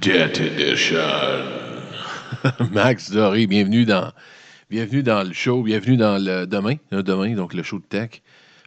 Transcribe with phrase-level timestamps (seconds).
[0.00, 1.02] Death Edition.
[2.70, 4.12] Max Doré, bienvenue dans,
[4.70, 8.22] bienvenue dans le show, bienvenue dans le demain, demain, donc le show de tech.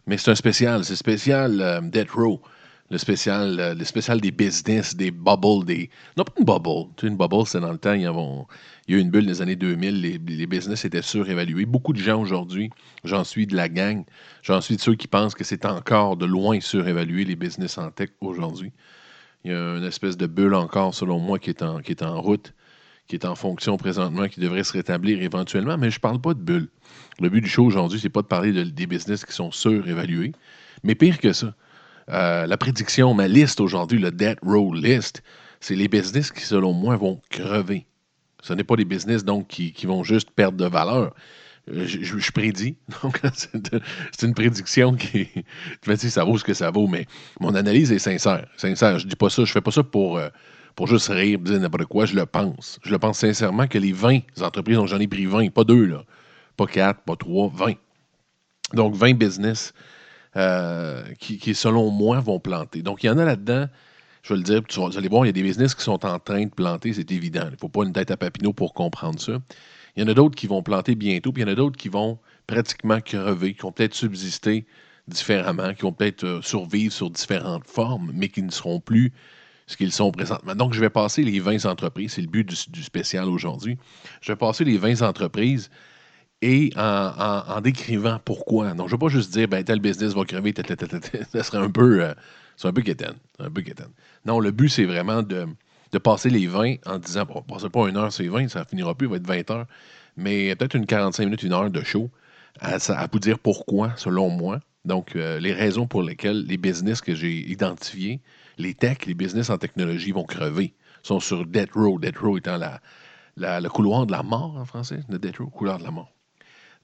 [0.06, 2.42] Mais c'est un spécial, c'est spécial euh, Death Row,
[2.90, 5.88] le spécial, euh, le spécial des business, des bubbles, des.
[6.18, 6.92] Non, pas une bubble.
[6.96, 8.12] Tu sais, une bubble, c'est dans le temps, il y, a,
[8.88, 11.64] eu une bulle des années 2000, les, les business étaient surévalués.
[11.64, 12.68] Beaucoup de gens aujourd'hui,
[13.04, 14.04] j'en suis de la gang,
[14.42, 17.90] j'en suis de ceux qui pensent que c'est encore de loin surévalué les business en
[17.90, 18.72] tech aujourd'hui.
[19.46, 22.02] Il y a une espèce de bulle encore, selon moi, qui est en, qui est
[22.02, 22.52] en route,
[23.06, 26.34] qui est en fonction présentement, qui devrait se rétablir éventuellement, mais je ne parle pas
[26.34, 26.68] de bulle.
[27.20, 30.32] Le but du show aujourd'hui, c'est pas de parler des business qui sont surévalués,
[30.82, 31.54] mais pire que ça.
[32.10, 35.22] Euh, la prédiction, ma liste aujourd'hui, le Debt Row List,
[35.60, 37.86] c'est les business qui, selon moi, vont crever.
[38.42, 41.14] Ce n'est pas des business donc qui, vont juste perdre de valeur.
[41.70, 42.76] Euh, je, prédis.
[43.02, 45.28] Donc, c'est une prédiction qui.
[45.80, 47.06] Tu me dis, ça vaut ce que ça vaut, mais
[47.40, 48.46] mon analyse est sincère.
[48.58, 48.98] Sincère.
[48.98, 49.46] Je dis pas ça.
[49.46, 50.28] Je fais pas ça pour, euh,
[50.74, 52.06] pour juste rire, dire n'importe quoi.
[52.06, 52.78] Je le pense.
[52.82, 55.86] Je le pense sincèrement que les 20 entreprises, donc j'en ai pris 20, pas deux,
[55.86, 56.04] là.
[56.56, 57.74] Pas 4, pas 3, 20.
[58.74, 59.72] Donc, 20 business
[60.36, 62.82] euh, qui, selon moi, vont planter.
[62.82, 63.68] Donc, il y en a là-dedans
[64.24, 65.82] je vais le dire, tu vas, vous allez voir, il y a des business qui
[65.82, 67.44] sont en train de planter, c'est évident.
[67.44, 69.38] Il ne faut pas une tête à papineau pour comprendre ça.
[69.96, 71.76] Il y en a d'autres qui vont planter bientôt, puis il y en a d'autres
[71.76, 74.64] qui vont pratiquement crever, qui vont peut-être subsister
[75.08, 79.12] différemment, qui vont peut-être euh, survivre sur différentes formes, mais qui ne seront plus
[79.66, 80.54] ce qu'ils sont présentement.
[80.54, 83.78] Donc, je vais passer les 20 entreprises, c'est le but du, spécial aujourd'hui.
[84.20, 85.70] Je vais passer les 20 entreprises
[86.42, 88.74] et en, décrivant pourquoi.
[88.74, 90.52] Donc, je ne vais pas juste dire, ben, tel business va crever,
[91.32, 92.14] ça serait un peu, euh,
[92.62, 93.62] un peu quétaine, un peu
[94.26, 95.46] Non, le but, c'est vraiment de,
[95.92, 98.94] de passer les 20 en disant, bon, passez pas une heure, c'est 20, ça finira
[98.94, 99.66] plus, il va être 20 heures,
[100.16, 102.10] mais peut-être une 45 minutes, une heure de show
[102.60, 102.78] à,
[103.10, 104.60] vous dire pourquoi, selon moi.
[104.84, 108.20] Donc, euh, les raisons pour lesquelles les business que j'ai identifiés,
[108.58, 111.98] les techs, les business en technologie vont crever, sont sur Death Row.
[111.98, 112.80] Death Row étant la,
[113.60, 116.12] le couloir de la mort en français, le Row, couloir de la mort.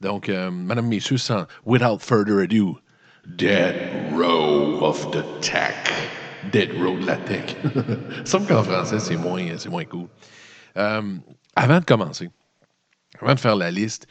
[0.01, 2.79] Donc, euh, Madame, Messieurs, sans without further ado,
[3.27, 3.77] Death
[4.13, 5.75] Row of the Tech.
[6.53, 7.57] Dead Road la tech.
[8.25, 10.09] semble qu'en français, c'est moins, moins cool.
[10.77, 11.17] Euh,
[11.55, 12.31] avant de commencer,
[13.21, 14.07] avant de faire la liste,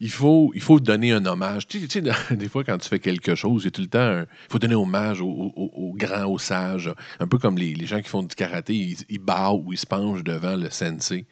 [0.00, 1.66] il faut, donner un hommage.
[1.66, 4.58] Tu sais, des fois, quand tu fais quelque chose, il tout le temps il faut
[4.58, 6.92] donner hommage aux, grands, aux sages.
[7.20, 10.24] Un peu comme les, gens qui font du karaté, ils, ils ou ils se penchent
[10.24, 11.26] devant le sensei,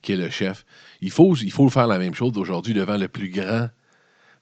[0.00, 0.64] qui est le chef.
[1.02, 3.68] Il faut, il faut faire la même chose aujourd'hui devant le plus grand.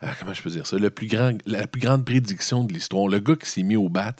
[0.01, 0.79] Ah, comment je peux dire ça?
[0.79, 3.09] Le plus grand, la plus grande prédiction de l'histoire.
[3.09, 4.15] Le gars qui s'est mis au bat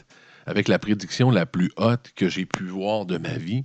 [0.47, 3.65] avec la prédiction la plus haute que j'ai pu voir de ma vie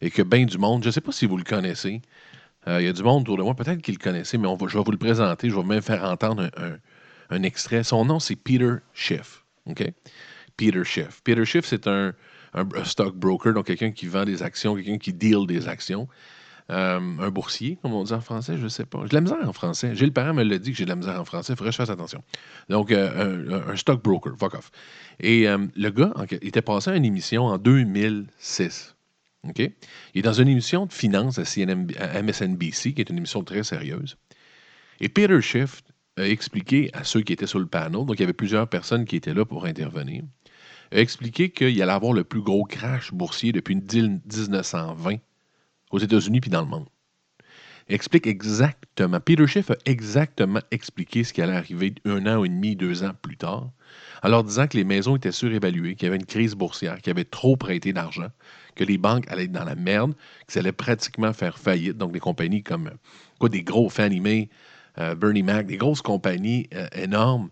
[0.00, 2.00] et que bien du monde, je ne sais pas si vous le connaissez,
[2.68, 4.56] euh, il y a du monde autour de moi, peut-être qu'il le connaissait, mais on
[4.56, 6.50] va, je vais vous le présenter, je vais même faire entendre
[7.30, 7.82] un, extrait.
[7.82, 9.44] Son nom, c'est Peter Schiff.
[9.66, 9.82] OK?
[10.56, 11.22] Peter Schiff.
[11.24, 12.12] Peter Schiff, c'est un,
[12.84, 16.08] stockbroker, donc quelqu'un qui vend des actions, quelqu'un qui deal des actions.
[16.68, 19.00] Euh, un boursier, comme on dit en français, je ne sais pas.
[19.02, 19.92] J'ai de la misère en français.
[19.92, 21.52] Le parent me l'a dit que j'ai de la misère en français.
[21.52, 22.22] Il faudrait que je fasse attention.
[22.68, 24.70] Donc, euh, un, stockbroker, fuck off.
[25.18, 28.94] Et le gars il était passé à une émission en 2006.
[29.48, 29.58] OK?
[29.58, 34.16] Il est dans une émission de finance à, MSNBC, qui est une émission très sérieuse.
[35.00, 35.82] Et Peter Schiff
[36.16, 39.04] a expliqué à ceux qui étaient sur le panel, donc il y avait plusieurs personnes
[39.04, 40.24] qui étaient là pour intervenir,
[40.92, 45.16] a expliqué qu'il allait avoir le plus gros crash boursier depuis 1920
[45.90, 46.88] aux États-Unis puis dans le monde.
[47.88, 52.76] Explique exactement, Peter Schiff a exactement expliqué ce qui allait arriver un an et demi,
[52.76, 53.70] deux ans plus tard
[54.22, 57.10] en disant que les maisons étaient surévaluées, qu'il y avait une crise boursière, qu'il y
[57.10, 58.28] avait trop prêté d'argent,
[58.74, 60.14] que les banques allaient être dans la merde,
[60.46, 61.96] que ça allait pratiquement faire faillite.
[61.96, 62.90] Donc, des compagnies comme
[63.38, 64.48] quoi, des gros Fannie Mae,
[64.98, 67.50] euh, Bernie Mac, des grosses compagnies euh, énormes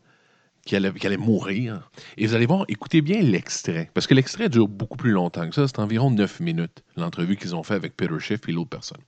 [0.64, 1.90] qui allaient, allaient, mourir.
[2.18, 5.54] Et vous allez voir, écoutez bien l'extrait, parce que l'extrait dure beaucoup plus longtemps que
[5.54, 5.66] ça.
[5.66, 9.00] C'est environ neuf minutes, l'entrevue qu'ils ont fait avec Peter Schiff et l'autre personne.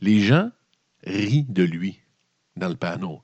[0.00, 0.50] Les gens
[1.04, 2.00] rient de lui
[2.56, 3.22] dans le panneau.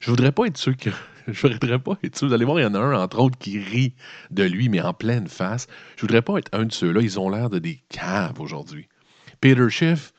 [0.00, 0.90] Je voudrais pas être que
[1.28, 3.58] je voudrais pas être Vous allez voir, il y en a un, entre autres, qui
[3.58, 3.94] rit
[4.30, 5.66] de lui, mais en pleine face.
[5.96, 7.00] Je voudrais pas être un de ceux-là.
[7.00, 8.88] Ils ont l'air de des caves aujourd'hui.
[9.40, 10.12] Peter Schiff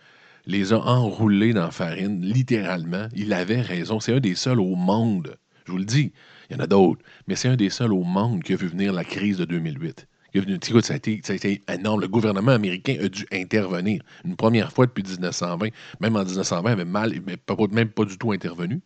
[0.45, 3.07] les a enroulés dans la farine, littéralement.
[3.15, 3.99] Il avait raison.
[3.99, 5.37] C'est un des seuls au monde.
[5.65, 6.11] Je vous le dis,
[6.49, 8.67] il y en a d'autres, mais c'est un des seuls au monde qui a vu
[8.67, 10.07] venir la crise de 2008.
[10.33, 12.01] Il a venu, écoute, ça, a été, ça a énorme.
[12.01, 15.67] Le gouvernement américain a dû intervenir une première fois depuis 1920.
[15.99, 18.81] Même en 1920, il avait mal, mais pas, même pas du tout intervenu.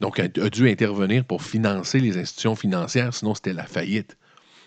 [0.00, 4.16] Donc, a, a dû intervenir pour financer les institutions financières, sinon c'était la faillite.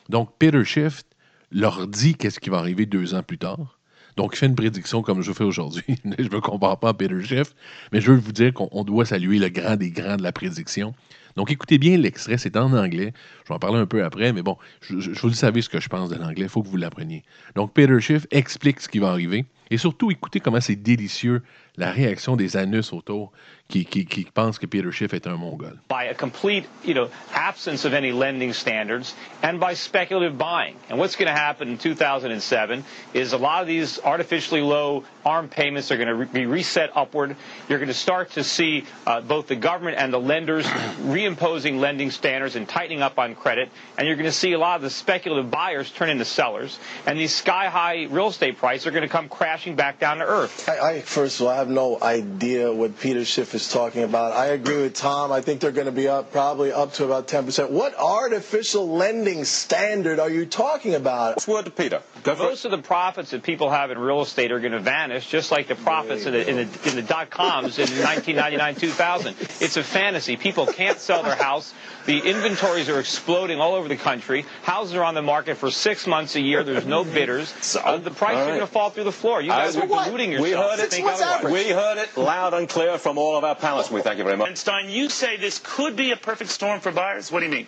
[0.10, 1.04] Donc, Peter Schiff
[1.52, 3.78] leur dit qu'est-ce qui va arriver deux ans plus tard.
[4.18, 5.84] Donc, il fait une prédiction comme je fais aujourd'hui.
[5.88, 7.54] je ne me compare pas à Peter Schiff,
[7.92, 10.94] mais je veux vous dire qu'on doit saluer le grand des grands de la prédiction.
[11.38, 13.14] Donc, écoutez bien l'extrait, c'est en anglais.
[13.44, 15.88] Je vais en parler un peu après, mais bon, je, vous savez ce que je
[15.88, 17.24] pense de l'anglais, il faut que vous l'appreniez.
[17.56, 19.46] Donc, Peter Schiff explique ce qui va arriver.
[19.72, 21.42] Et surtout, écoutez comment c'est délicieux
[21.78, 23.32] la réaction des anus autour
[23.70, 25.80] qui, qui, qui pensent que Peter Schiff est un mongol.
[25.88, 30.76] By a complete, you know, absence of any lending standards and by speculative buying.
[30.90, 32.84] And what's going to happen in 2007
[33.14, 36.92] is a lot of these artificially low arm payments are going to re be reset
[36.96, 37.38] upward.
[37.70, 42.12] You're going to start to see uh, both the government and the lenders reimposing lending
[42.12, 43.70] standards and tightening up on credit.
[43.98, 46.78] And you're going to see a lot of the speculative buyers turn into sellers.
[47.06, 50.26] And these sky high real estate prices are going to come crashing back down to
[50.26, 50.68] earth.
[50.68, 54.34] I, I first of all, I have no idea what Peter Schiff is talking about.
[54.34, 55.32] I agree with Tom.
[55.32, 57.70] I think they're going to be up probably up to about 10%.
[57.70, 61.36] What artificial lending standard are you talking about?
[61.36, 62.02] What's word to Peter?
[62.26, 65.52] Most of the profits that people have in real estate are going to vanish, just
[65.52, 69.36] like the profits in the, in the, in the dot coms in 1999 2000.
[69.60, 70.38] It's a fantasy.
[70.38, 71.74] People can't sell their house.
[72.06, 74.46] The inventories are exploding all over the country.
[74.64, 76.64] Houses are on the market for six months a year.
[76.64, 77.54] There's no bidders.
[77.62, 78.44] So, uh, the prices right.
[78.44, 79.41] are going to fall through the floor.
[79.42, 80.46] You guys are deluding yourself.
[80.46, 81.52] We heard it.
[81.52, 83.92] We heard it loud and clear from all of our panelists.
[83.92, 84.48] We thank you very much.
[84.48, 87.32] And Stein, you say this could be a perfect storm for buyers.
[87.32, 87.68] What do you mean?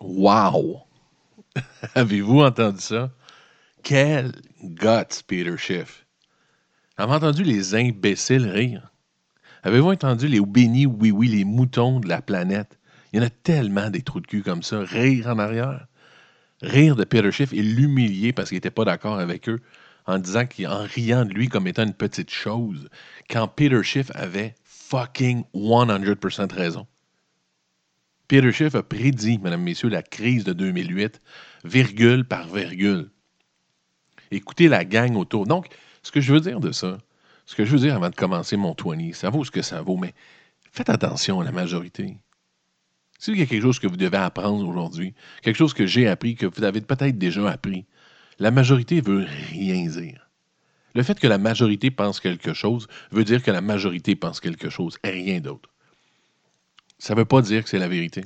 [0.00, 0.84] Wow.
[1.94, 3.10] Avez-vous entendu ça?
[3.82, 4.32] Quel
[4.74, 6.04] guts, Peter Schiff.
[6.98, 8.90] Avez-vous entendu les imbéciles rire?
[9.62, 12.78] Avez-vous entendu les bénis, oui, oui, les moutons de la planète?
[13.12, 15.86] Il y en a tellement des trous de cul comme ça, rire en arrière.
[16.62, 19.60] Rire de Peter Schiff et l'humilier parce qu'il n'était pas d'accord avec eux
[20.06, 22.88] en disant qu'en riant de lui comme étant une petite chose,
[23.28, 26.86] quand Peter Schiff avait fucking 100% raison.
[28.28, 31.20] Peter Schiff a prédit, mesdames, messieurs, la crise de 2008,
[31.64, 33.10] virgule par virgule.
[34.30, 35.46] Écoutez la gang autour.
[35.46, 35.68] Donc,
[36.02, 36.98] ce que je veux dire de ça,
[37.46, 39.82] ce que je veux dire avant de commencer mon 20, ça vaut ce que ça
[39.82, 40.14] vaut, mais
[40.72, 42.18] faites attention à la majorité.
[43.18, 46.34] S'il y a quelque chose que vous devez apprendre aujourd'hui, quelque chose que j'ai appris,
[46.34, 47.86] que vous avez peut-être déjà appris,
[48.38, 50.28] la majorité veut rien dire.
[50.94, 54.70] Le fait que la majorité pense quelque chose veut dire que la majorité pense quelque
[54.70, 55.68] chose et rien d'autre.
[56.98, 58.24] Ça ne veut pas dire que c'est la vérité.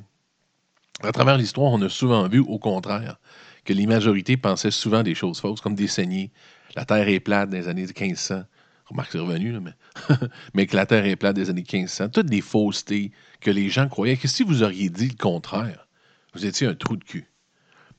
[1.02, 3.16] À travers l'histoire, on a souvent vu, au contraire,
[3.64, 6.30] que les majorités pensaient souvent des choses fausses, comme des saignées.
[6.76, 8.44] La Terre est plate dans les années 1500.
[8.86, 9.72] Remarque, c'est revenu, là, mais...
[10.54, 12.10] mais que la Terre est plate des années 1500.
[12.10, 14.16] Toutes des faussetés que les gens croyaient.
[14.16, 15.88] Que si vous auriez dit le contraire,
[16.34, 17.26] vous étiez un trou de cul.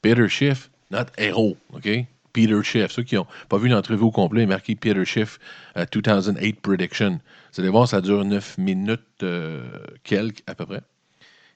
[0.01, 1.89] Peter Schiff, notre héros, OK?
[2.33, 2.91] Peter Schiff.
[2.91, 5.39] Ceux qui n'ont pas vu l'entrevue au complet, marqué Peter Schiff
[5.75, 7.19] 2008 uh, Prediction.
[7.53, 9.63] Vous allez voir, ça dure 9 minutes euh,
[10.03, 10.81] quelques à peu près.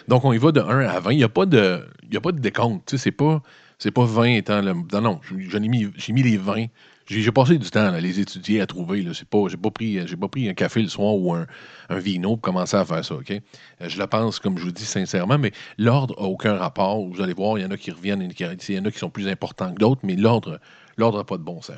[0.09, 1.13] Donc on y va de 1 à 20.
[1.13, 2.97] Il n'y a pas de, il y a pas de décompte.
[2.97, 3.41] C'est pas,
[3.79, 4.73] c'est pas 20 étant le.
[4.73, 6.67] Non, non, j'ai mis, mis les 20
[7.07, 9.05] j'ai passé du temps à les étudier, à trouver.
[9.05, 11.47] N'ai pas, pas, pris, pas pris un café le soir ou un,
[11.91, 13.15] un, vino pour commencer à faire ça.
[13.15, 13.31] OK?
[13.31, 13.41] Euh,
[13.81, 17.07] je le pense, comme je vous dis sincèrement, mais l'ordre n'a aucun rapport.
[17.07, 19.11] Vous allez voir, il y en a qui reviennent, il y en a qui sont
[19.11, 20.59] plus importants que d'autres, mais l'ordre
[20.99, 21.77] n'a pas de bon sens.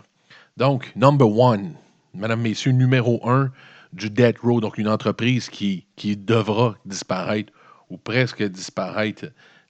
[0.57, 1.75] Donc, number one,
[2.15, 3.50] mesdames, messieurs, numéro un
[3.93, 7.53] du Death Row, donc une entreprise qui, qui devra disparaître
[7.91, 9.26] ou presque disparaître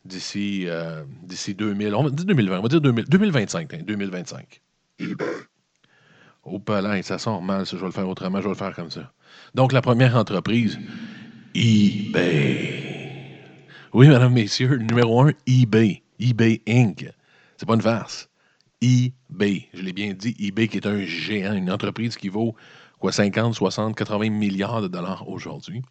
[0.06, 4.60] d'ici euh, d'ici 2000, on va dire 2020, on va dire 2025, 2025
[4.98, 5.26] eBay.
[6.44, 8.74] Oh, là, ça sent mal, ça, je vais le faire autrement, je vais le faire
[8.74, 9.12] comme ça.
[9.54, 10.78] Donc, la première entreprise,
[11.54, 12.84] eBay.
[13.92, 16.02] Oui, mesdames, messieurs, numéro un, eBay.
[16.20, 17.10] eBay Inc.
[17.56, 18.28] C'est pas une farce.
[18.80, 19.68] eBay.
[19.74, 22.54] Je l'ai bien dit, eBay qui est un géant, une entreprise qui vaut
[22.98, 25.82] quoi, 50, 60, 80 milliards de dollars aujourd'hui.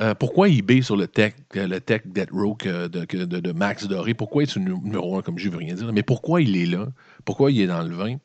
[0.00, 4.14] Euh, pourquoi eBay sur le tech, euh, le tech Debt Row de, de, Max Doré?
[4.14, 5.92] Pourquoi est-ce numéro un, comme je veux rien dire?
[5.92, 6.88] Mais pourquoi il est là?
[7.26, 8.16] Pourquoi il est dans le vin?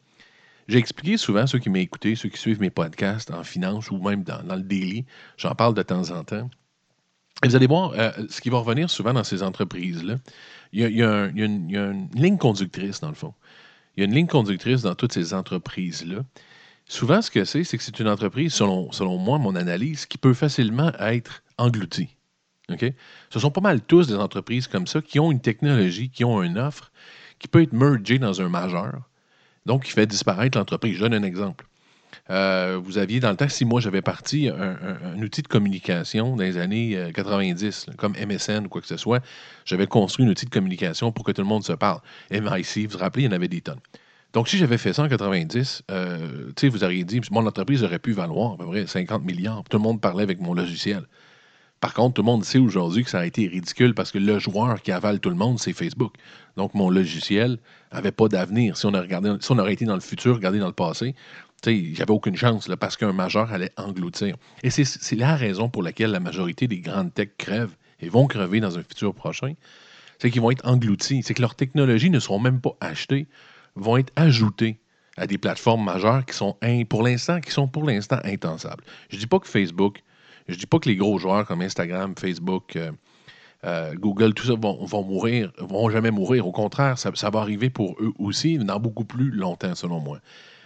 [0.68, 4.24] J'ai expliqué souvent, ceux qui écouté, ceux qui suivent mes podcasts en finance ou même
[4.24, 5.06] dans, le daily,
[5.38, 6.50] j'en parle de temps en temps.
[7.44, 10.16] Et vous allez voir, euh, ce qui va revenir souvent dans ces entreprises-là,
[10.72, 13.34] il y, a, une, ligne conductrice, dans le fond.
[13.96, 16.24] Il y a une ligne conductrice dans toutes ces entreprises-là.
[16.88, 20.34] Souvent, ce que c'est, c'est que c'est une entreprise, selon, moi, mon analyse, qui peut
[20.34, 22.10] facilement être engloutis.
[23.30, 26.42] Ce sont pas mal tous des entreprises comme ça qui ont une technologie, qui ont
[26.42, 26.92] une offre,
[27.40, 29.02] qui peut être mergée dans un majeur,
[29.66, 30.96] donc qui fait disparaître l'entreprise.
[30.96, 31.66] Je donne un exemple.
[32.30, 36.44] euh, vous aviez, dans le temps, si moi j'avais parti un, outil de communication dans
[36.44, 39.24] les années 90, euh, comme MSN ou quoi que ce soit,
[39.66, 42.00] j'avais construit un outil de communication pour que tout le monde se parle.
[42.32, 43.82] MIC, vous vous rappelez, il y en avait des tonnes.
[44.36, 48.12] Donc, si j'avais fait ça en 90, euh, vous auriez dit, mon entreprise aurait pu
[48.12, 49.64] valoir à peu près 50 milliards.
[49.70, 51.04] Tout le monde parlait avec mon logiciel.
[51.80, 54.38] Par contre, tout le monde sait aujourd'hui que ça a été ridicule parce que le
[54.40, 56.16] joueur qui avale tout le monde, c'est Facebook.
[56.58, 57.60] Donc, mon logiciel
[57.94, 58.76] n'avait pas d'avenir.
[58.76, 58.92] Si, on
[59.40, 61.16] si on aurait été dans le futur, regardé dans le passé,
[61.64, 64.36] j'avais aucune chance là, parce qu'un majeur allait engloutir.
[64.64, 68.60] Et c'est la raison pour laquelle la majorité des grandes tech crèvent et vont crever
[68.60, 69.54] dans un futur prochain.
[70.20, 71.24] C'est qu'ils vont être engloutis.
[71.24, 73.28] C'est que leurs technologies ne seront même pas achetées,
[73.76, 74.80] vont être ajoutées
[75.18, 76.58] à des plateformes majeures qui sont
[76.90, 78.84] pour l'instant qui sont pour l'instant intensables.
[79.10, 80.02] Je dis pas que Facebook,
[80.48, 82.92] je dis pas que les gros joueurs comme Instagram, Facebook, euh,
[83.64, 86.46] euh, Google, tout ça vont, vont, mourir, vont jamais mourir.
[86.46, 90.20] Au contraire, ça, ça, va arriver pour eux aussi, dans beaucoup plus longtemps, selon moi.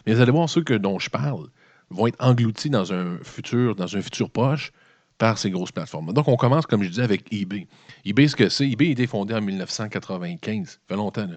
[0.06, 1.48] Mais vous allez voir, ceux que, dont je parle
[1.90, 4.72] vont être engloutis dans un futur, dans un futur proche
[5.18, 6.14] par ces grosses plateformes.
[6.14, 7.68] Donc, on commence, comme je disais, avec eBay.
[8.06, 10.68] eBay, ce que c'est, eBay a été fondé en 1995.
[10.68, 11.28] Ça fait longtemps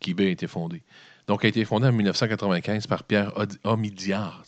[0.00, 0.82] qu'eBay a été fondé.
[1.26, 3.32] Donc, a été fondé en 1995 par Pierre
[3.64, 4.42] Omidyar.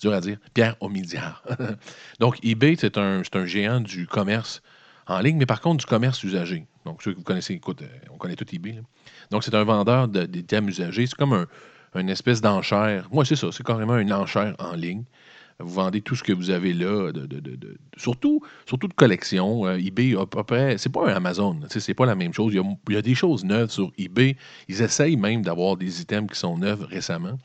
[0.00, 0.38] Dur à dire.
[0.54, 1.42] Pierre Omidyar.
[2.20, 4.62] Donc, eBay, c'est un, un, géant du commerce
[5.06, 6.66] en ligne, mais par contre, du commerce usagé.
[6.86, 8.80] Donc, ceux que vous connaissez, écoute, euh, on connaît tout eBay.
[9.30, 11.06] Donc, c'est un vendeur d'items usagés.
[11.06, 11.46] C'est comme un,
[11.94, 13.08] une espèce d'enchère.
[13.12, 15.04] Moi, c'est ça, c'est carrément une enchère en ligne.
[15.60, 17.12] Vous vendez tout ce que vous avez là,
[17.96, 19.66] surtout, surtout de collection.
[19.66, 22.54] Euh, eBay, à peu près, c'est pas un Amazon, c'est pas la même chose.
[22.54, 24.36] Il y, a, des choses neuves sur eBay.
[24.68, 27.38] Ils essayent même d'avoir des items qui sont neufs récemment.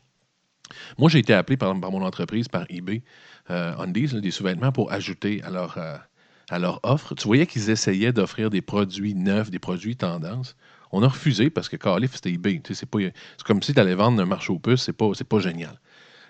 [0.98, 3.02] Moi, j'ai été appelé par, mon entreprise, par eBay,
[3.50, 5.96] euh, Undies, des sous-vêtements, pour ajouter à leur, euh,
[6.48, 7.14] à leur offre.
[7.14, 10.56] Tu voyais qu'ils essayaient d'offrir des produits neufs, des produits tendance.
[10.92, 12.60] On a refusé parce que Calif, c'était eBay.
[12.68, 12.88] C'est
[13.44, 15.78] comme si tu allais vendre un marché aux puces, c'est pas, pas génial.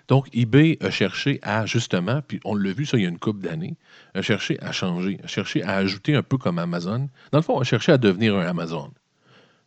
[0.07, 3.19] Donc, eBay a cherché à, justement, puis on l'a vu ça il y a une
[3.19, 3.75] couple d'années,
[4.13, 7.09] a cherché à changer, a cherché à ajouter un peu comme Amazon.
[7.31, 8.91] Dans le fond, a cherché à devenir un Amazon.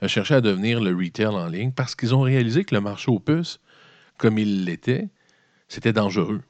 [0.00, 3.10] A cherché à devenir le retail en ligne parce qu'ils ont réalisé que le marché
[3.10, 3.60] aux puces,
[4.18, 5.08] comme il l'était,
[5.68, 6.42] c'était dangereux.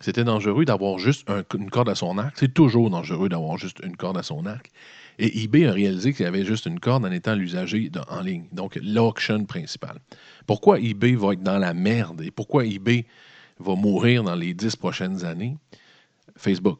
[0.00, 2.34] C'était dangereux d'avoir juste une corde à son arc.
[2.36, 4.72] C'est toujours dangereux d'avoir juste une corde à son arc.
[5.18, 8.46] Et eBay a réalisé qu'il y avait juste une corde en étant l'usager en ligne,
[8.52, 9.98] donc l'auction principale.
[10.46, 13.06] Pourquoi eBay va être dans la merde et pourquoi eBay
[13.58, 15.56] va mourir dans les dix prochaines années?
[16.36, 16.78] Facebook.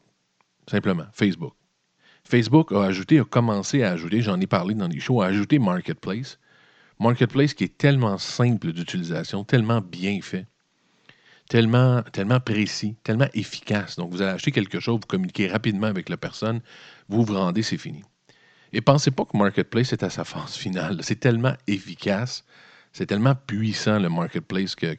[0.67, 1.53] Simplement, Facebook.
[2.23, 5.59] Facebook a ajouté, a commencé à ajouter, j'en ai parlé dans les shows, a ajouté
[5.59, 6.39] Marketplace.
[6.99, 10.45] Marketplace qui est tellement simple d'utilisation, tellement bien fait,
[11.49, 13.97] tellement, tellement précis, tellement efficace.
[13.97, 16.61] Donc, vous allez acheter quelque chose, vous communiquez rapidement avec la personne,
[17.09, 18.03] vous vous rendez, c'est fini.
[18.73, 20.97] Et pensez pas que Marketplace est à sa phase finale.
[21.01, 22.43] C'est tellement efficace,
[22.91, 24.95] c'est tellement puissant le Marketplace que,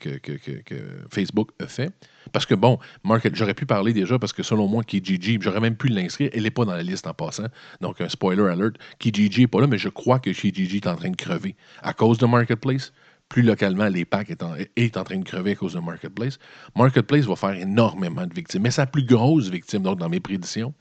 [1.10, 1.92] Facebook a fait.
[2.32, 5.76] Parce que bon, market, j'aurais pu parler déjà parce que selon moi, Kijiji, j'aurais même
[5.76, 7.46] pu l'inscrire, elle n'est pas dans la liste en passant.
[7.80, 10.96] Donc, un spoiler alert, Kijiji n'est pas là, mais je crois que Kijiji est en
[10.96, 12.92] train de crever à cause de Marketplace.
[13.28, 16.38] Plus localement, les packs est en, est en train de crever à cause de Marketplace.
[16.76, 18.62] Marketplace va faire énormément de victimes.
[18.62, 20.74] Mais sa plus grosse victime, donc dans mes prédictions,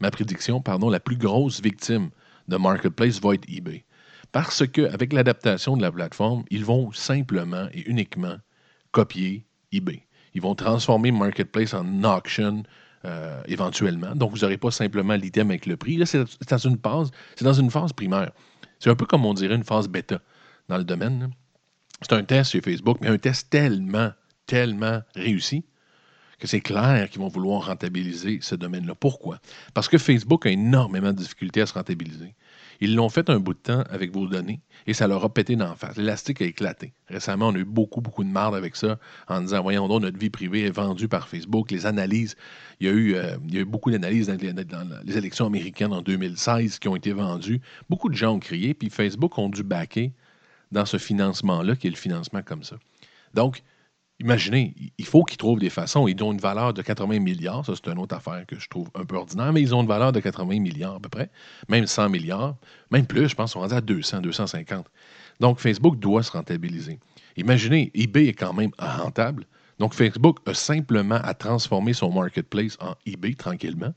[0.00, 2.10] ma prédiction, pardon, la plus grosse victime
[2.48, 3.84] de Marketplace va être eBay.
[4.32, 8.36] Parce qu'avec l'adaptation de la plateforme, ils vont simplement et uniquement
[8.90, 10.06] copier eBay.
[10.34, 12.62] Ils vont transformer Marketplace en auction
[13.04, 14.14] euh, éventuellement.
[14.14, 15.96] Donc, vous n'aurez pas simplement l'item avec le prix.
[15.96, 18.32] Là, c'est dans une phase, c'est dans une phase primaire.
[18.78, 20.20] C'est un peu comme on dirait une phase bêta
[20.68, 21.30] dans le domaine.
[22.00, 24.10] C'est un test chez Facebook, mais un test tellement,
[24.46, 25.64] tellement réussi
[26.42, 28.96] que c'est clair qu'ils vont vouloir rentabiliser ce domaine-là.
[28.96, 29.38] Pourquoi?
[29.74, 32.34] Parce que Facebook a énormément de difficultés à se rentabiliser.
[32.80, 35.54] Ils l'ont fait un bout de temps avec vos données et ça leur a pété
[35.54, 35.96] d'en face.
[35.96, 36.94] L'élastique a éclaté.
[37.06, 40.18] Récemment, on a eu beaucoup, beaucoup de marde avec ça en disant voyons donc, notre
[40.18, 41.70] vie privée est vendue par Facebook.
[41.70, 42.34] Les analyses,
[42.80, 46.96] il y a eu, euh, beaucoup d'analyses dans, les élections américaines en 2016 qui ont
[46.96, 47.60] été vendues.
[47.88, 50.12] Beaucoup de gens ont crié, puis Facebook ont dû baquer
[50.72, 52.78] dans ce financement-là, qui est le financement comme ça.
[53.32, 53.62] Donc,
[54.22, 56.06] imaginez, il faut qu'ils trouvent des façons.
[56.08, 57.66] Ils ont une valeur de 80 milliards.
[57.66, 59.88] Ça, c'est une autre affaire que je trouve un peu ordinaire, mais ils ont une
[59.88, 61.30] valeur de 80 milliards à peu près,
[61.68, 62.56] même 100 milliards,
[62.90, 64.86] même plus, je pense, ils sont rendus à 200, 250.
[65.40, 67.00] Donc, Facebook doit se rentabiliser.
[67.36, 69.44] Imaginez, eBay est quand même rentable.
[69.78, 73.92] Donc, Facebook a simplement à transformer son marketplace en eBay tranquillement.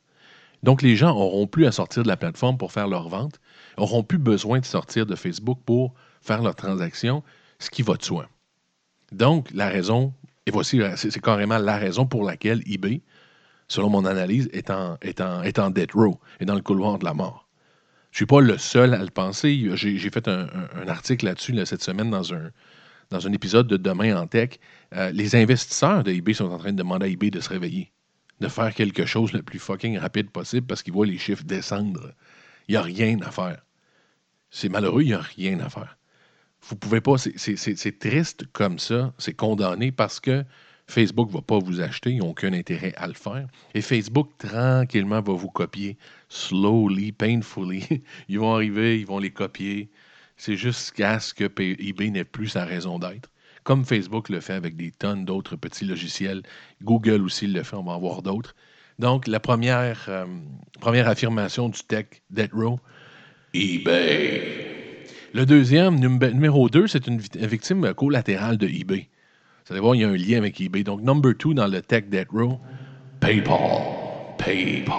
[0.63, 3.39] Donc, les gens n'auront plus à sortir de la plateforme pour faire leur vente,
[3.77, 7.21] n'auront plus besoin de sortir de Facebook pour faire leurs transactions,
[7.59, 8.27] ce qui va de soi.
[9.15, 10.13] Donc, la raison,
[10.45, 13.01] et voici, c'est carrément la raison pour laquelle eBay,
[13.69, 16.99] selon mon analyse, est en, est en, est en death row, est dans le couloir
[16.99, 17.47] de la mort.
[18.11, 19.69] Je ne suis pas le seul à le penser.
[19.75, 20.47] J'ai fait un,
[20.87, 22.51] article là-dessus cette semaine dans un,
[23.09, 24.59] dans un épisode de Demain en Tech,
[24.93, 27.91] euh, les investisseurs de eBay sont en train de demander à eBay de se réveiller,
[28.41, 32.11] de faire quelque chose le plus fucking rapide possible parce qu'ils voient les chiffres descendre.
[32.67, 33.61] Il n'y a rien à faire.
[34.49, 35.97] C'est malheureux, il n'y a rien à faire.
[36.67, 40.43] Vous pouvez pas, c'est triste comme ça, c'est condamné parce que
[40.87, 43.47] Facebook ne va pas vous acheter, ils n'ont aucun intérêt à le faire.
[43.75, 45.97] Et Facebook, tranquillement, va vous copier,
[46.29, 48.03] slowly, painfully.
[48.29, 49.89] Ils vont arriver, ils vont les copier.
[50.37, 53.29] C'est jusqu'à ce que eBay n'ait plus sa raison d'être.
[53.63, 56.43] Comme Facebook le fait avec des tonnes d'autres petits logiciels.
[56.83, 58.55] Google aussi le fait, on va en voir d'autres.
[58.99, 60.25] Donc, la première, euh,
[60.79, 62.79] première affirmation du tech Dead Row,
[63.53, 64.74] eBay.
[65.35, 69.09] Le deuxième, numéro 2, c'est une victime collatérale de eBay.
[69.65, 70.85] Vous allez voir, il y a un lien avec eBay.
[70.85, 72.57] Donc, number 2 dans le tech Dead Row,
[73.19, 73.81] PayPal.
[74.37, 74.95] PayPal.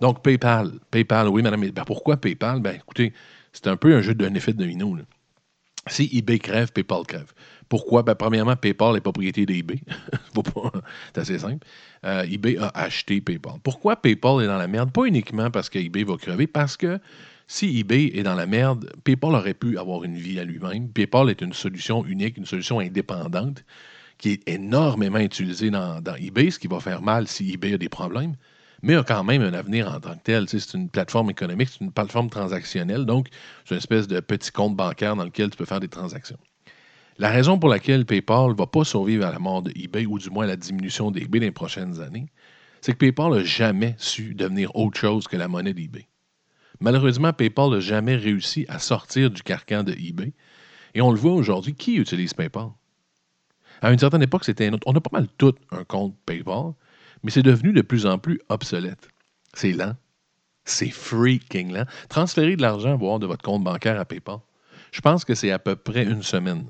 [0.00, 0.70] Donc, PayPal.
[0.90, 1.68] PayPal, oui, madame.
[1.68, 2.60] Ben, pourquoi PayPal?
[2.60, 3.12] Ben, écoutez,
[3.52, 4.96] c'est un peu un jeu d'un effet de domino.
[5.86, 7.34] Si eBay crève, PayPal crève.
[7.68, 8.04] Pourquoi?
[8.04, 9.80] Ben, premièrement, PayPal est propriété d'eBay.
[11.14, 11.66] c'est assez simple.
[12.06, 13.56] Euh, eBay a acheté PayPal.
[13.62, 14.92] Pourquoi PayPal est dans la merde?
[14.92, 16.98] Pas uniquement parce que eBay va crever, parce que
[17.46, 20.88] si eBay est dans la merde, PayPal aurait pu avoir une vie à lui-même.
[20.88, 23.64] PayPal est une solution unique, une solution indépendante
[24.18, 27.88] qui est énormément utilisée dans, eBay, ce qui va faire mal si eBay a des
[27.88, 28.34] problèmes
[28.84, 30.46] mais a quand même un avenir en tant que tel.
[30.46, 33.28] C'est une plateforme économique, c'est une plateforme transactionnelle, donc
[33.64, 36.36] c'est une espèce de petit compte bancaire dans lequel tu peux faire des transactions.
[37.16, 40.18] La raison pour laquelle PayPal ne va pas survivre à la mort de eBay, ou
[40.18, 42.26] du moins à la diminution d'eBay dans les prochaines années,
[42.82, 46.06] c'est que PayPal n'a jamais su devenir autre chose que la monnaie d'eBay.
[46.80, 50.32] Malheureusement, PayPal n'a jamais réussi à sortir du carcan de eBay.
[50.94, 52.68] Et on le voit aujourd'hui, qui utilise PayPal?
[53.82, 56.72] À une certaine époque, c'était On a pas mal tout un compte PayPal,
[57.22, 59.08] mais c'est devenu de plus en plus obsolète.
[59.52, 59.96] C'est lent.
[60.64, 61.86] C'est freaking lent.
[62.08, 64.38] Transférer de l'argent, voire de votre compte bancaire à PayPal,
[64.92, 66.66] je pense que c'est à peu près une semaine.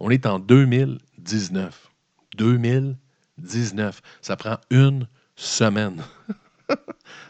[0.00, 1.90] On est en 2019.
[2.36, 4.02] 2019.
[4.20, 6.02] Ça prend une semaine.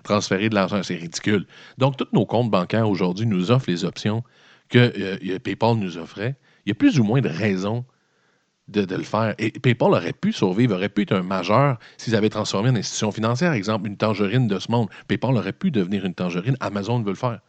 [0.04, 1.46] Transférer de l'argent, c'est ridicule.
[1.78, 4.22] Donc, tous nos comptes bancaires aujourd'hui nous offrent les options
[4.68, 6.36] que euh, PayPal nous offrait.
[6.66, 7.84] Il y a plus ou moins de raisons
[8.68, 9.34] de, le faire.
[9.38, 13.12] Et PayPal aurait pu survivre, aurait pu être un majeur s'ils avaient transformé une institution
[13.12, 14.88] financière, exemple une tangerine de ce monde.
[15.08, 16.56] PayPal aurait pu devenir une tangerine.
[16.60, 17.40] Amazon veut le faire.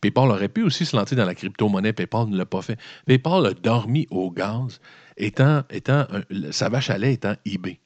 [0.00, 1.92] PayPal aurait pu aussi se lancer dans la crypto-monnaie.
[1.92, 2.78] PayPal ne l'a pas fait.
[3.06, 4.80] PayPal a dormi au gaz,
[5.16, 6.06] étant, étant
[6.50, 7.78] sa vache à lait étant eBay.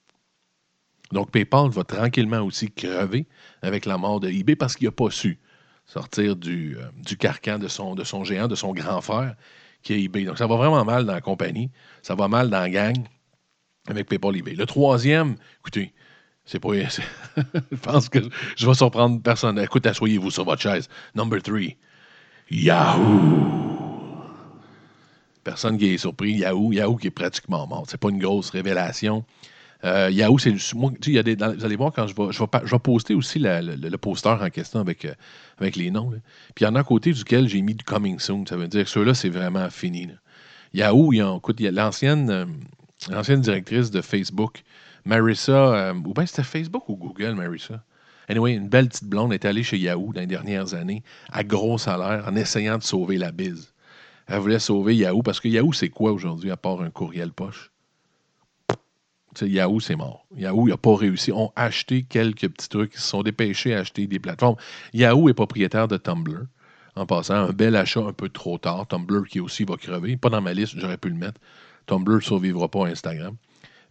[1.13, 3.27] Donc PayPal va tranquillement aussi crever
[3.63, 5.39] avec la mort de eBay parce qu'il n'a pas su
[5.87, 9.35] sortir du, euh, carcan de son, de son géant, de son grand frère
[9.83, 10.25] qui est eBay.
[10.25, 11.71] Donc, ça va vraiment mal dans la compagnie.
[12.03, 12.97] Ça va mal dans la gang
[13.89, 14.55] avec PayPal eBay.
[14.55, 15.95] Le troisième, écoutez,
[16.45, 16.69] c'est pas.
[16.77, 18.19] je pense que
[18.57, 19.59] je vais surprendre personne.
[19.59, 20.89] Écoute, asseyez-vous sur votre chaise.
[21.15, 21.77] Number three,
[22.51, 23.69] Yahoo!
[25.45, 26.33] Personne qui est surpris.
[26.33, 27.85] Yahoo, Yahoo qui est pratiquement mort.
[27.89, 29.25] C'est pas une grosse révélation.
[29.85, 32.79] Euh, Yahoo, c'est moi, y a des, vous allez voir quand je vais, je vais,
[32.79, 35.15] poster aussi le, poster en question avec, euh,
[35.59, 36.11] avec les noms.
[36.55, 38.45] Puis il y en a un côté duquel j'ai mis du coming soon.
[38.47, 40.09] Ça veut dire que ceux-là, c'est vraiment fini.
[40.75, 42.47] Yahoo, il y a, écoute, l'ancienne, euh,
[43.09, 44.63] l'ancienne directrice de Facebook,
[45.05, 47.83] Marissa, ou bien c'était Facebook ou Google, Marissa?
[48.29, 51.79] Anyway, une belle petite blonde est allée chez Yahoo dans les dernières années à gros
[51.79, 53.73] salaire en essayant de sauver la bise.
[54.27, 57.71] Elle voulait sauver Yahoo parce que Yahoo, c'est quoi aujourd'hui à part un courriel poche?
[59.43, 60.27] Yahoo, c'est mort.
[60.37, 61.33] Yahoo n'a pas réussi.
[61.33, 62.95] On a acheté quelques petits trucs.
[62.95, 64.57] Ils se sont dépêchés à acheter des plateformes.
[64.93, 66.47] Yahoo est propriétaire de Tumblr.
[66.97, 68.87] En passant, un bel achat un peu trop tard.
[68.89, 70.17] Tumblr qui aussi va crever.
[70.17, 71.41] Pas dans ma liste, j'aurais pu le mettre.
[71.87, 73.37] Tumblr ne survivra pas à Instagram.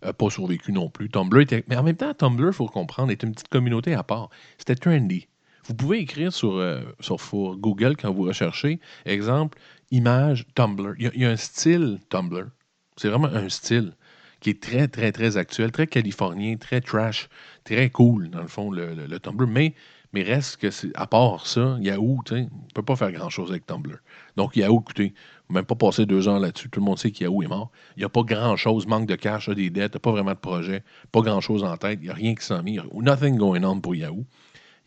[0.05, 1.09] Euh, pas survécu non plus.
[1.09, 1.63] Tumblr était...
[1.67, 4.29] Mais en même temps, Tumblr, il faut comprendre, est une petite communauté à part.
[4.57, 5.27] C'était trendy.
[5.65, 7.17] Vous pouvez écrire sur, euh, sur
[7.57, 9.57] Google quand vous recherchez, exemple,
[9.91, 10.93] image Tumblr.
[10.97, 12.47] Il y, a un style Tumblr.
[12.95, 13.93] C'est vraiment un style
[14.39, 17.29] qui est très, très, très actuel, très californien, très trash,
[17.63, 19.47] très cool, dans le fond, le, le, Tumblr.
[19.47, 19.73] Mais,
[20.13, 23.97] mais reste que, à part ça, Yahoo, on ne peut pas faire grand-chose avec Tumblr.
[24.35, 25.13] Donc, Yahoo, écoutez,
[25.49, 26.69] même pas passer deux ans là-dessus.
[26.69, 27.71] Tout le monde sait que Yahoo est mort.
[27.95, 31.21] Il n'y a pas grand-chose, manque de cash, des dettes, pas vraiment de projet, pas
[31.21, 32.77] grand-chose en tête, il n'y a rien qui s'en met.
[32.93, 34.25] Nothing going on pour Yahoo.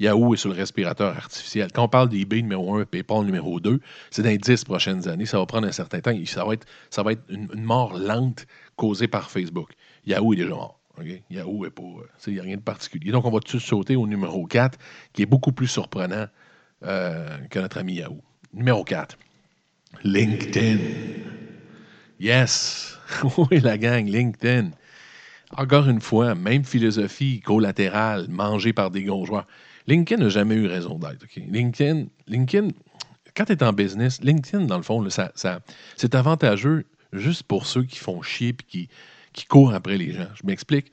[0.01, 1.71] Yahoo est sur le respirateur artificiel.
[1.73, 5.07] Quand on parle d'eBay numéro 1 et PayPal numéro 2, c'est dans les dix prochaines
[5.07, 5.27] années.
[5.27, 6.15] Ça va prendre un certain temps.
[6.25, 9.73] Ça va être, ça une, mort lente causée par Facebook.
[10.07, 10.81] Yahoo est déjà mort.
[11.31, 11.83] Yahoo est pas.
[12.27, 13.13] Il n'y a rien de particulier.
[13.13, 14.79] Donc, on va tout sauter au numéro 4,
[15.13, 16.27] qui est beaucoup plus surprenant
[16.85, 18.23] euh, que notre ami Yahoo?
[18.55, 19.19] Numéro 4.
[20.03, 20.79] LinkedIn.
[22.19, 22.99] Yes!
[23.37, 24.71] oui, la gang, LinkedIn.
[25.57, 29.47] Encore une fois, même philosophie collatérale, mangée par des joueurs.
[29.87, 31.27] LinkedIn n'a jamais eu raison d'être.
[31.37, 32.69] LinkedIn, LinkedIn,
[33.35, 35.33] quand tu es en business, LinkedIn, dans le fond, ça,
[35.97, 38.88] c'est avantageux juste pour ceux qui font chier et qui,
[39.33, 40.29] qui courent après les gens.
[40.35, 40.93] Je m'explique.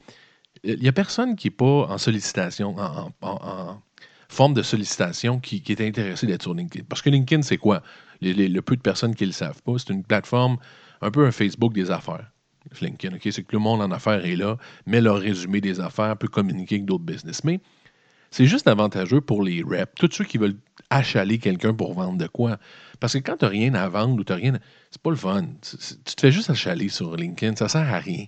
[0.63, 3.81] Il n'y a personne qui n'est pas en sollicitation, en,
[4.29, 6.85] forme de sollicitation, qui, est intéressé d'être sur LinkedIn.
[6.89, 7.81] Parce que LinkedIn, c'est quoi?
[8.21, 10.57] le peu de personnes qui ne le savent pas, c'est une plateforme,
[11.01, 12.31] un peu un Facebook des affaires.
[12.81, 13.21] LinkedIn, OK?
[13.31, 16.75] C'est que le monde en affaires est là, met leur résumé des affaires, peut communiquer
[16.75, 17.43] avec d'autres business.
[17.43, 17.59] Mais
[18.31, 20.57] c'est juste avantageux pour les reps, tous ceux qui veulent
[20.89, 22.57] achaler quelqu'un pour vendre de quoi.
[22.99, 24.59] Parce que quand tu n'as rien à vendre ou tu n'as rien.
[24.91, 25.45] C'est pas le fun.
[25.61, 28.25] Tu te fais juste achaler sur LinkedIn, ça sert à rien.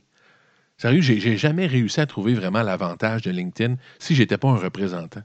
[0.77, 5.23] Sérieux, j'ai jamais réussi à trouver vraiment l'avantage de LinkedIn si j'étais pas un représentant.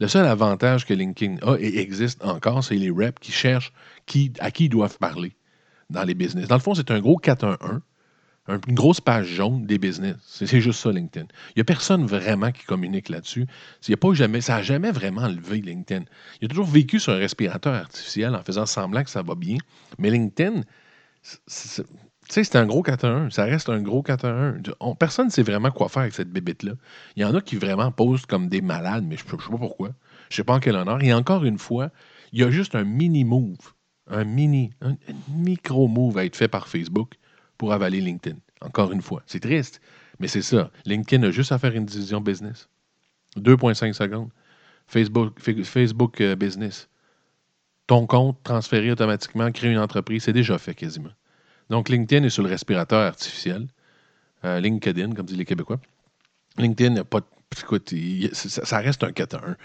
[0.00, 3.72] Le seul avantage que LinkedIn a et existe encore, c'est les reps qui cherchent
[4.38, 5.34] à qui ils doivent parler
[5.90, 6.46] dans les business.
[6.46, 7.80] Dans le fond, c'est un gros 411
[8.48, 10.16] une grosse page jaune des business.
[10.24, 11.26] C'est juste ça, LinkedIn.
[11.50, 13.46] Il n'y a personne vraiment qui communique là-dessus.
[14.00, 16.04] pas jamais, ça n'a jamais vraiment levé LinkedIn.
[16.40, 19.58] Il a toujours vécu sur un respirateur artificiel en faisant semblant que ça va bien.
[19.98, 20.62] Mais LinkedIn,
[21.20, 24.56] c'est un gros 4 Ça reste un gros 4
[24.98, 26.72] personne ne sait vraiment quoi faire avec cette bébête-là.
[27.16, 29.58] Il y en a qui vraiment posent comme des malades, mais je ne sais pas
[29.58, 29.90] pourquoi.
[30.30, 31.02] Je ne sais pas en quel honneur.
[31.02, 31.90] Et encore une fois,
[32.32, 33.74] il y a juste un mini-move,
[34.06, 34.96] un mini, un
[35.34, 37.14] micro-move à être fait par Facebook
[37.58, 38.36] pour avaler LinkedIn.
[38.60, 39.22] Encore une fois.
[39.26, 39.80] C'est triste,
[40.18, 40.70] mais c'est ça.
[40.84, 42.68] LinkedIn a juste à faire une division business.
[43.36, 44.30] 2,5 secondes.
[44.86, 46.88] Facebook, euh, Business.
[47.86, 51.10] Ton compte transféré automatiquement, créer une entreprise, c'est déjà fait quasiment.
[51.68, 53.66] Donc, LinkedIn est sur le respirateur artificiel.
[54.44, 55.78] Euh, LinkedIn, comme disent les Québécois.
[56.56, 57.20] LinkedIn n'a pas
[58.32, 59.56] ça, reste un 4 à 1.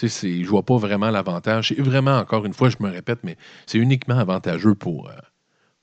[0.00, 1.68] Je ne vois pas vraiment l'avantage.
[1.68, 5.12] C'est vraiment, encore une fois, je me répète, mais c'est uniquement avantageux pour, euh,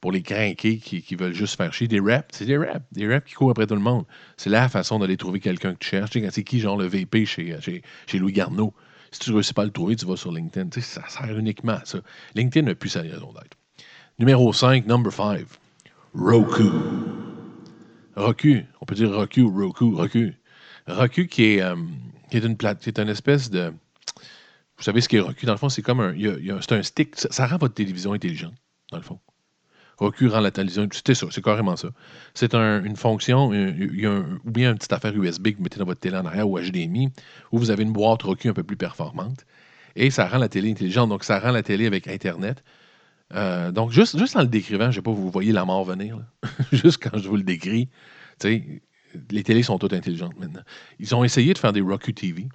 [0.05, 1.87] pour les craqués qui, veulent juste faire chier.
[1.87, 2.85] Des raps, c'est des raps.
[2.91, 4.05] Des raps qui courent après tout le monde.
[4.37, 6.11] C'est la façon d'aller trouver quelqu'un que tu cherches.
[6.29, 8.71] c'est qui, genre le VP chez, chez, Louis Garneau?
[9.11, 10.69] Si tu ne réussis pas à le trouver, tu vas sur LinkedIn.
[10.79, 11.97] ça sert uniquement à ça.
[12.35, 13.57] LinkedIn n'a plus sa raison d'être.
[14.19, 15.43] Numéro 5, number 5.
[16.13, 16.69] Roku.
[18.15, 18.63] Roku.
[18.81, 19.95] On peut dire Roku Roku.
[19.95, 20.33] Roku.
[20.85, 21.75] Roku qui est, euh,
[22.31, 23.73] une plate, une espèce de.
[24.77, 25.47] Vous savez ce qu'est Roku?
[25.47, 26.13] Dans le fond, c'est comme un.
[26.61, 27.15] c'est un stick.
[27.15, 28.53] ça rend votre télévision intelligente,
[28.91, 29.19] dans le fond.
[29.97, 30.87] Roku rend la télévision.
[30.91, 31.89] C'était ça, c'est carrément ça.
[32.33, 35.99] C'est une fonction, a ou bien une petite affaire USB que vous mettez dans votre
[35.99, 37.09] télé en arrière ou HDMI,
[37.51, 39.45] où vous avez une boîte Roku un peu plus performante.
[39.95, 42.63] Et ça rend la télé intelligente, donc ça rend la télé avec Internet.
[43.33, 45.83] Euh, donc, juste, juste en le décrivant, je ne sais pas, vous voyez la mort
[45.83, 46.19] venir.
[46.71, 47.89] juste quand je vous le décris,
[48.43, 50.63] les télés sont toutes intelligentes maintenant.
[50.99, 52.47] Ils ont essayé de faire des Roku TV.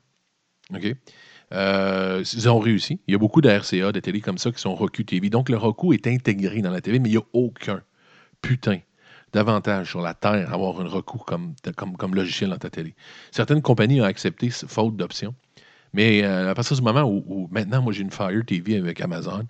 [0.74, 0.94] OK?
[1.52, 3.00] Euh, ils ont réussi.
[3.06, 5.30] Il y a beaucoup de RCA, de télé comme ça, qui sont Roku TV.
[5.30, 7.82] Donc, le Roku est intégré dans la télé, mais il n'y a aucun
[8.40, 8.80] putain
[9.32, 12.94] d'avantage sur la Terre à avoir un Roku comme, comme, comme, logiciel dans ta télé.
[13.30, 15.34] Certaines compagnies ont accepté faute d'option.
[15.92, 19.46] Mais euh, à partir du moment où, maintenant, moi, j'ai une Fire TV avec Amazon,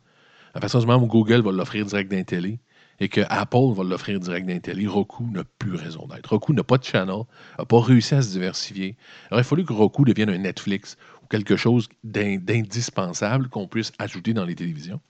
[0.55, 2.61] à partir du moment où Google va l'offrir direct dans télé
[2.99, 6.31] et que Apple va l'offrir direct dans télé, Roku n'a plus raison d'être.
[6.31, 7.23] Roku n'a pas de channel,
[7.59, 8.97] n'a pas réussi à se diversifier.
[9.33, 10.97] Il a fallu que Roku devienne un Netflix
[11.31, 15.01] quelque chose d'indispensable qu'on puisse ajouter dans les télévisions.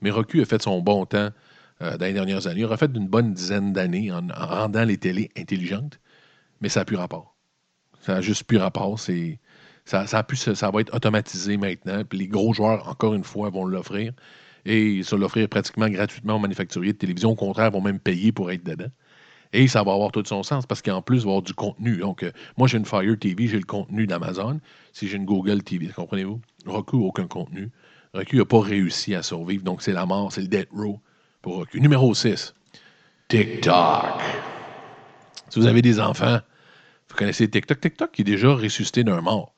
[0.00, 1.30] Mais Roku a fait son bon temps
[1.82, 2.60] euh, dans les dernières années.
[2.60, 6.00] Il a fait d'une bonne dizaine d'années en, rendant les télés intelligentes,
[6.60, 7.36] mais ça n'a plus rapport.
[8.00, 8.98] Ça n'a juste plus rapport.
[8.98, 12.04] Ça, ça, va être automatisé maintenant.
[12.04, 14.12] Puis les gros joueurs, encore une fois, vont l'offrir.
[14.64, 17.30] Et ils vont l'offrir pratiquement gratuitement aux manufacturiers de télévision.
[17.30, 18.90] Au contraire, vont même payer pour être dedans.
[19.54, 21.54] Et ça va avoir tout son sens parce qu'en plus, il va y avoir du
[21.54, 21.98] contenu.
[21.98, 24.60] Donc, euh, moi, j'ai une Fire TV, j'ai le contenu d'Amazon.
[24.92, 26.40] Si j'ai une Google TV, comprenez-vous?
[26.66, 27.70] Roku, aucun contenu.
[28.14, 29.62] Roku n'a pas réussi à survivre.
[29.62, 31.00] Donc, c'est la mort, c'est le dead row
[31.40, 31.78] pour Roku.
[31.78, 32.52] Numéro 6,
[33.28, 34.20] TikTok.
[35.50, 36.40] Si vous avez des enfants,
[37.08, 37.80] vous connaissez TikTok.
[37.80, 39.54] TikTok qui est déjà ressuscité d'un mort.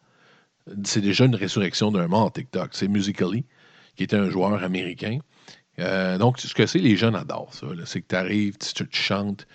[0.85, 2.70] C'est déjà une résurrection d'un mort, TikTok.
[2.72, 3.46] C'est Musically,
[3.96, 5.20] qui était un joueur américain.
[5.78, 7.66] Euh, donc, ce que c'est, les jeunes adorent ça.
[7.87, 9.46] C'est que tu arrives, tu chantes,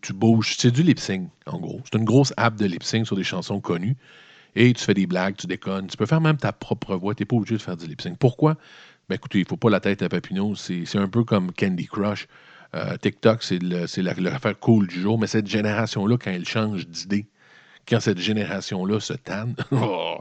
[0.00, 0.56] tu bouges.
[0.58, 1.80] C'est du lip sync, en gros.
[1.84, 3.96] C'est une grosse app de lip sync sur des chansons connues.
[4.56, 5.88] Et tu fais des blagues, tu déconnes.
[5.88, 7.14] Tu peux faire même ta propre voix.
[7.14, 8.18] Tu n'es pas obligé de faire du lip sync.
[8.18, 8.56] Pourquoi?
[9.08, 10.54] Ben écoutez, il ne faut pas la tête à Papineau.
[10.54, 12.26] C'est un peu comme Candy Crush.
[12.74, 15.18] Euh, TikTok, c'est l'affaire cool du jour.
[15.18, 17.26] Mais cette génération-là, quand elle change d'idée,
[17.88, 20.18] quand cette génération-là se tanne, oh,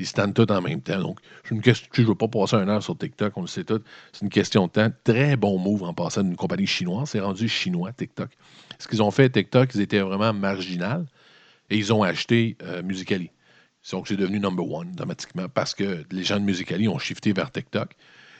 [0.00, 0.98] ils se tannent tous en même temps.
[0.98, 3.82] Donc, je ne veux pas passer un heure sur TikTok, on le sait tout.
[4.12, 4.88] C'est une question de temps.
[5.04, 7.10] Très bon move en passant d'une compagnie chinoise.
[7.10, 8.30] C'est rendu chinois, TikTok.
[8.78, 11.04] Ce qu'ils ont fait, TikTok, ils étaient vraiment marginal
[11.68, 13.30] et ils ont acheté euh, Musicali.
[13.92, 17.52] Donc, c'est devenu number one automatiquement parce que les gens de Musicali ont shifté vers
[17.52, 17.94] TikTok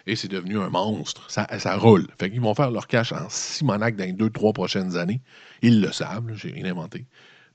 [0.07, 1.31] et c'est devenu un monstre.
[1.31, 2.07] Ça, ça roule.
[2.19, 5.21] Fait qu'ils vont faire leur cash en simonac dans les deux, trois prochaines années.
[5.61, 7.07] Ils le savent, j'ai rien inventé.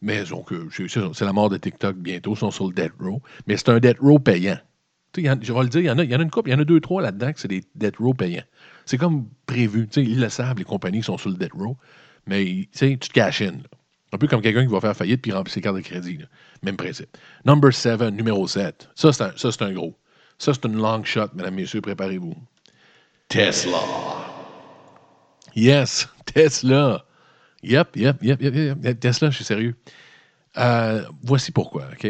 [0.02, 3.22] Mais donc, c'est la mort de TikTok bientôt, ils sont sur le dead row.
[3.48, 4.58] Mais c'est un dead row payant.
[5.16, 6.66] je vais le dire, il y, en a, a une couple, il y en a
[6.66, 8.44] deux, trois là-dedans que c'est des debt row payants.
[8.86, 9.88] C'est comme prévu.
[9.96, 11.78] ils le savent, les compagnies sont sur le debt row,
[12.28, 13.56] mais tu te caches in.
[14.12, 16.20] Un peu comme quelqu'un qui va faire faillite puis remplir ses cartes de crédit.
[16.64, 17.18] Même principe.
[17.44, 18.90] Number 7, numéro 7.
[18.96, 19.98] Ça, c'est un, un, gros.
[20.38, 22.36] Ça, c'est une long shot, mesdames, messieurs, préparez-vous.
[23.28, 23.80] Tesla.
[25.56, 27.06] Yes, Tesla.
[27.66, 29.00] Yep, yep, yep, yep, yep.
[29.00, 29.76] Tesla, je suis sérieux.
[30.58, 32.08] Euh, voici pourquoi, OK?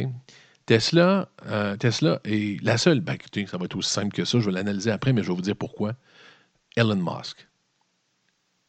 [0.66, 3.00] Tesla, euh, Tesla est la seule.
[3.00, 4.40] Ben, écoutez, ça va être aussi simple que ça.
[4.40, 5.94] Je vais l'analyser après, mais je vais vous dire pourquoi.
[6.76, 7.48] Elon Musk.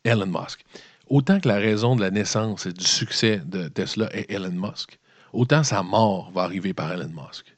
[0.05, 0.65] Elon Musk.
[1.09, 5.01] Autant que la raison de la naissance et du succès de Tesla est Elon Musk,
[5.33, 7.57] autant sa mort va arriver par Elon Musk.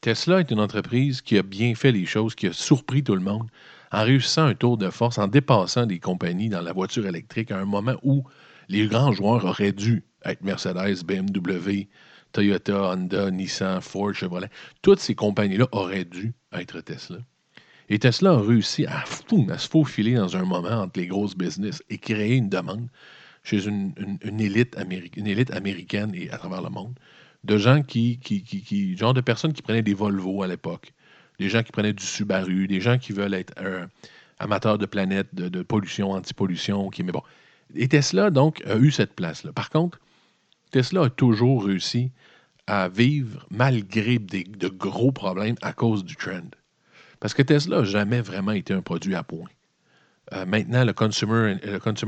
[0.00, 3.20] Tesla est une entreprise qui a bien fait les choses, qui a surpris tout le
[3.20, 3.48] monde
[3.92, 7.58] en réussissant un tour de force, en dépassant des compagnies dans la voiture électrique à
[7.58, 8.24] un moment où
[8.68, 11.88] les grands joueurs auraient dû être Mercedes, BMW,
[12.32, 14.48] Toyota, Honda, Nissan, Ford, Chevrolet.
[14.82, 17.18] Toutes ces compagnies-là auraient dû être Tesla.
[17.88, 21.98] Et Tesla a réussi à, se faufiler dans un moment entre les grosses business et
[21.98, 22.88] créer une demande
[23.42, 23.92] chez une,
[24.38, 24.76] élite,
[25.16, 26.94] une élite américaine et à travers le monde
[27.42, 30.92] de gens qui, qui, qui, genre de personnes qui prenaient des Volvo à l'époque,
[31.40, 33.54] des gens qui prenaient du Subaru, des gens qui veulent être
[34.38, 36.90] amateurs de planète, de, pollution, anti-pollution.
[37.74, 39.52] Et Tesla, donc, a eu cette place-là.
[39.52, 39.98] Par contre,
[40.70, 42.10] Tesla a toujours réussi
[42.66, 46.50] à vivre malgré de gros problèmes à cause du trend.
[47.20, 49.48] Parce que Tesla n'a jamais vraiment été un produit à point.
[50.32, 51.56] Euh, maintenant, le Consumer,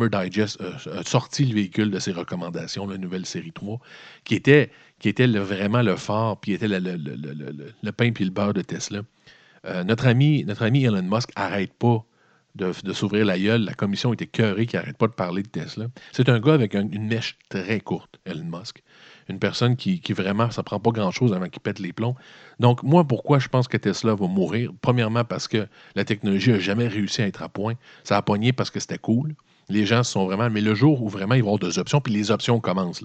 [0.08, 3.80] Digest a, sorti le véhicule de ses recommandations, la nouvelle série 3,
[4.24, 8.54] qui était, qui était vraiment le phare, puis était le, le, pain puis le beurre
[8.54, 9.00] de Tesla.
[9.64, 12.04] Euh, notre, ami, notre ami Elon Musk n'arrête pas
[12.54, 13.64] de, s'ouvrir la gueule.
[13.64, 15.87] La commission était cœurée qui n'arrête pas de parler de Tesla.
[16.12, 18.82] C'est un gars avec une mèche très courte, Elon Musk.
[19.33, 22.14] Une personne qui, vraiment, ça prend pas grand-chose avant qu'il pète les plombs.
[22.61, 24.71] Donc, moi, pourquoi je pense que Tesla va mourir?
[24.83, 27.75] Premièrement, parce que la technologie n'a jamais réussi à être à point.
[28.05, 29.35] Ça a pogné parce que c'était cool.
[29.71, 30.51] Les gens sont vraiment.
[30.51, 33.01] Mais le jour où vraiment ils vont avoir des options, puis les options commencent.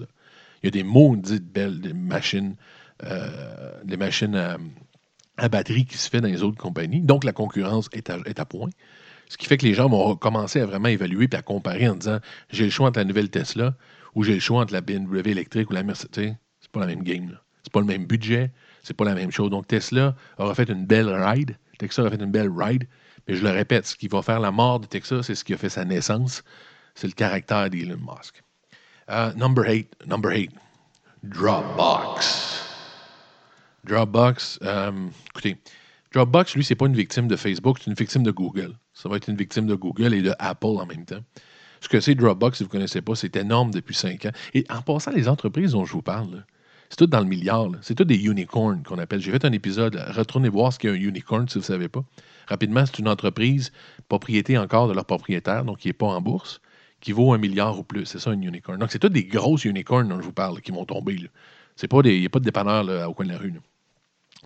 [0.62, 2.56] Il y a des maudites belles machines,
[3.04, 4.58] euh, des machines
[5.38, 7.00] à, batterie qui se fait dans les autres compagnies.
[7.00, 8.68] Donc, la concurrence est à point.
[9.28, 11.94] Ce qui fait que les gens vont commencer à vraiment évaluer et à comparer en
[11.94, 12.18] disant
[12.50, 13.74] j'ai le choix entre la nouvelle Tesla
[14.18, 16.36] ou j'ai le choix entre la BMW électrique ou la Mercedes.
[16.58, 17.38] C'est pas la même game.
[17.62, 18.50] C'est pas le même budget.
[18.82, 19.48] C'est pas la même chose.
[19.48, 21.56] Donc Tesla aura fait une belle ride.
[21.78, 22.88] Texas aura fait une belle ride.
[23.28, 25.54] Mais je le répète, ce qui va faire la mort de Texas, c'est ce qui
[25.54, 26.42] a fait sa naissance.
[26.96, 28.42] C'est le caractère d'Elon Musk.
[29.08, 29.94] Uh, number 8.
[30.08, 30.50] Number 8.
[31.22, 32.64] Dropbox.
[33.84, 34.58] Dropbox.
[34.62, 35.58] Um, écoutez,
[36.12, 38.74] Dropbox, lui, c'est pas une victime de Facebook, c'est une victime de Google.
[38.94, 41.22] Ça va être une victime de Google et de Apple en même temps.
[41.80, 44.32] Ce que c'est Dropbox, si vous ne connaissez pas, c'est énorme depuis cinq ans.
[44.54, 46.44] Et en passant, les entreprises dont je vous parle,
[46.90, 47.68] c'est tout dans le milliard.
[47.82, 49.20] C'est tout des unicorns qu'on appelle.
[49.20, 50.02] J'ai fait un épisode.
[50.08, 52.02] Retournez voir ce qu'est un unicorn si vous ne savez pas.
[52.46, 53.72] Rapidement, c'est une entreprise
[54.08, 56.60] propriété encore de leur propriétaire, donc qui n'est pas en bourse,
[57.00, 58.06] qui vaut un milliard ou plus.
[58.06, 58.78] C'est ça un unicorn.
[58.78, 61.14] Donc, c'est tout des grosses unicorns dont je vous parle qui vont tomber.
[61.14, 63.52] Il n'y a pas de dépanneur au coin de la rue.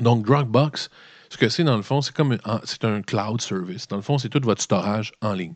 [0.01, 0.91] Donc, Dropbox,
[1.31, 3.87] ce que c'est, dans le fond, c'est comme un cloud service.
[3.87, 5.55] Dans le fond, c'est tout votre storage en ligne.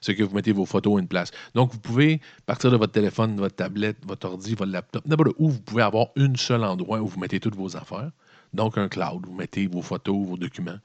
[0.00, 1.30] C'est que vous mettez vos photos à une place.
[1.54, 5.50] Donc, vous pouvez partir de votre téléphone, votre tablette, votre ordi, votre laptop, n'importe où,
[5.50, 8.10] vous pouvez avoir un seul endroit où vous mettez toutes vos affaires.
[8.54, 9.26] Donc, un cloud.
[9.26, 10.78] Vous mettez vos photos, vos documents.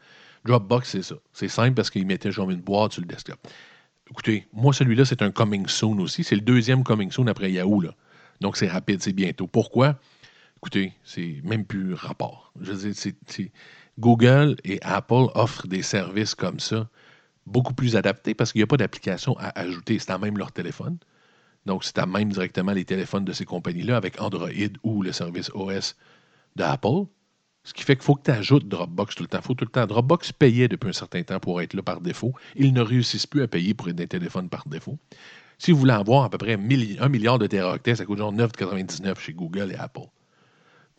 [0.45, 1.15] Dropbox, c'est ça.
[1.31, 3.39] C'est simple parce qu'il mettait genre une boîte sur le desktop.
[4.09, 6.23] Écoutez, moi, celui-là, c'est un coming soon aussi.
[6.23, 7.81] C'est le deuxième coming soon après Yahoo.
[7.81, 7.95] Là.
[8.41, 9.47] Donc, c'est rapide, c'est bientôt.
[9.47, 9.97] Pourquoi?
[10.57, 12.53] Écoutez, c'est même plus rapport.
[12.61, 12.73] Je
[13.99, 16.89] Google et Apple offrent des services comme ça
[17.45, 19.99] beaucoup plus adaptés parce qu'il n'y a pas d'application à ajouter.
[19.99, 20.97] C'est à même leur téléphone.
[21.65, 24.49] Donc, c'est à même directement les téléphones de ces compagnies-là avec Android
[24.84, 25.95] ou le service OS
[26.56, 27.06] d'Apple.
[27.63, 29.41] Ce qui fait qu'il faut que tu ajoutes Dropbox tout le temps.
[29.41, 29.86] faut tout le temps.
[29.86, 32.34] Dropbox payait depuis un certain temps pour être là par défaut.
[32.56, 34.97] Ils ne réussissent plus à payer pour être des téléphones par défaut.
[35.58, 39.17] Si vous voulez avoir à peu près un milliard de teraoctets, ça coûte genre 9,99
[39.19, 40.10] chez Google et Apple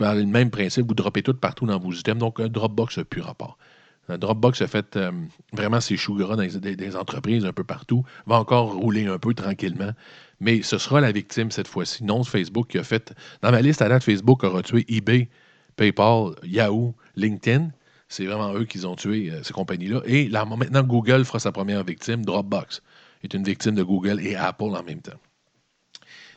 [0.01, 2.19] le même principe, vous droppez tout partout dans vos items.
[2.19, 3.59] Donc, un Dropbox n'a plus rapport.
[4.09, 5.11] Un Dropbox a fait euh,
[5.53, 9.33] vraiment ses choux gras dans des, entreprises un peu partout, va encore rouler un peu
[9.35, 9.93] tranquillement,
[10.41, 12.05] mais ce sera la victime cette fois-ci.
[12.05, 13.15] Non, Facebook qui a fait.
[13.43, 15.29] Dans ma liste à date, Facebook aura tué eBay,
[15.77, 17.71] PayPal, Yahoo, LinkedIn.
[18.09, 20.03] C'est vraiment eux qui ont tué euh, ces compagnies-là.
[20.05, 22.25] Et maintenant, Google fera sa première victime.
[22.25, 22.83] Dropbox
[23.23, 25.19] est une victime de Google et Apple en même temps.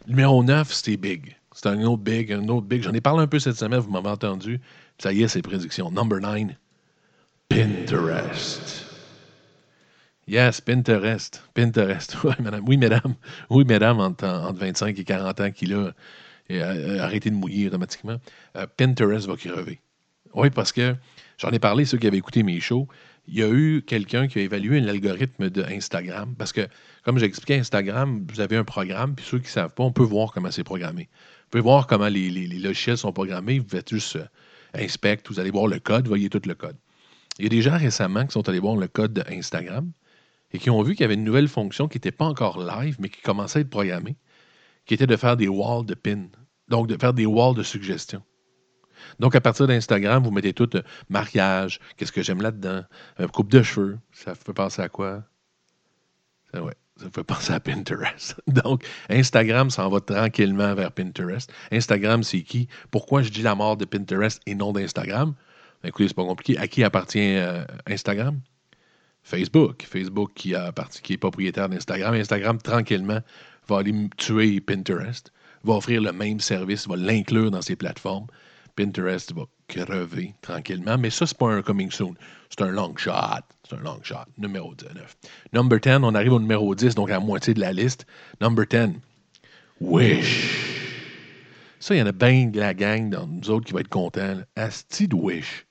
[0.07, 1.35] Numéro 9, c'était Big.
[1.53, 2.83] C'est un autre big, un autre big.
[2.83, 4.61] J'en ai parlé un peu cette semaine, vous m'avez entendu.
[4.99, 5.91] Ça y est, c'est prédictions.
[5.91, 6.55] Number 9,
[7.49, 8.85] Pinterest.
[10.27, 11.41] Yes, Pinterest.
[11.53, 12.17] Pinterest.
[12.23, 12.63] Oui, madame.
[12.67, 13.15] Oui, mesdames.
[13.49, 15.93] Oui, mesdames, entre, 25 et 40 ans qui, là,
[16.99, 18.17] arrêté de mouiller automatiquement.
[18.55, 19.79] Euh, Pinterest va crever.
[20.33, 20.95] Oui, parce que
[21.37, 22.87] j'en ai parlé, ceux qui avaient écouté mes shows.
[23.29, 26.35] Il y a eu quelqu'un qui a évalué l'algorithme de Instagram.
[26.37, 26.67] Parce que,
[27.03, 29.91] comme j'ai expliqué, Instagram, vous avez un programme, puis ceux qui ne savent pas, on
[29.91, 31.09] peut voir comment c'est programmé.
[31.43, 33.59] Vous pouvez voir comment les, logiciels sont programmés.
[33.59, 34.25] Vous faites juste euh,
[34.75, 36.75] inspect, vous allez voir le code, vous voyez tout le code.
[37.39, 39.91] Il y a des gens récemment qui sont allés voir le code d'Instagram
[40.51, 42.97] et qui ont vu qu'il y avait une nouvelle fonction qui n'était pas encore live,
[42.99, 44.15] mais qui commençait à être programmée,
[44.85, 46.29] qui était de faire des walls de pins.
[46.67, 48.23] Donc, de faire des walls de suggestions.
[49.19, 52.83] Donc, à partir d'Instagram, vous mettez tout euh, mariage, qu'est-ce que j'aime là-dedans,
[53.19, 53.99] euh, coupe de cheveux.
[54.11, 55.23] Ça fait penser à quoi?
[56.51, 58.35] Ça, ouais, ça fait penser à Pinterest.
[58.47, 61.51] Donc, Instagram s'en va tranquillement vers Pinterest.
[61.71, 62.67] Instagram, c'est qui?
[62.91, 65.35] Pourquoi je dis la mort de Pinterest et non d'Instagram?
[65.87, 66.57] Ben, écoutez, c'est pas compliqué.
[66.57, 68.41] À qui appartient euh, Instagram?
[69.23, 69.85] Facebook.
[69.89, 72.13] Facebook qui, est propriétaire d'Instagram.
[72.13, 73.21] Instagram, tranquillement,
[73.69, 75.31] va aller tuer Pinterest,
[75.63, 78.27] va offrir le même service, va l'inclure dans ses plateformes.
[78.75, 80.97] Pinterest va crever tranquillement.
[80.97, 82.15] Mais ça, c'est pas un coming soon.
[82.49, 83.45] C'est un long shot.
[83.63, 84.25] C'est un long shot.
[84.37, 85.15] Numéro 19.
[85.53, 88.05] Number 10, on arrive au numéro 10, donc à la moitié de la liste.
[88.41, 88.99] Number 10,
[89.79, 90.67] Wish.
[91.79, 93.87] Ça, il y en a bien de la gang dans nous autres qui va être
[93.87, 94.41] contents.
[94.57, 95.66] Asti de Wish.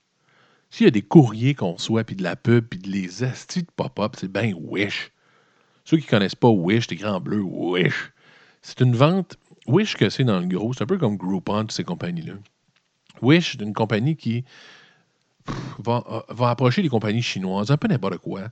[0.70, 3.62] S'il y a des courriers qu'on soit, puis de la pub, puis de les astis
[3.62, 5.12] de pop-up, c'est bien Wish.
[5.84, 8.12] Ceux qui ne connaissent pas Wish, les grands bleus, Wish.
[8.62, 9.36] C'est une vente.
[9.66, 12.34] Wish que c'est dans le gros, c'est un peu comme Groupon, ces compagnies-là.
[13.22, 14.44] Wish, c'est une compagnie qui
[15.78, 18.48] va, approcher les compagnies chinoises, un peu n'importe quoi,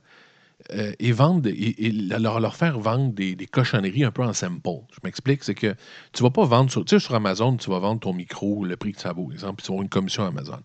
[0.71, 4.83] euh, et, vendre, et, leur, faire vendre des, cochonneries un peu en sample.
[4.91, 5.75] Je m'explique, c'est que
[6.13, 8.93] tu ne vas pas vendre sur, sur Amazon, tu vas vendre ton micro, le prix
[8.93, 10.59] que ça vaut, exemple, puis tu vas avoir une commission Amazon.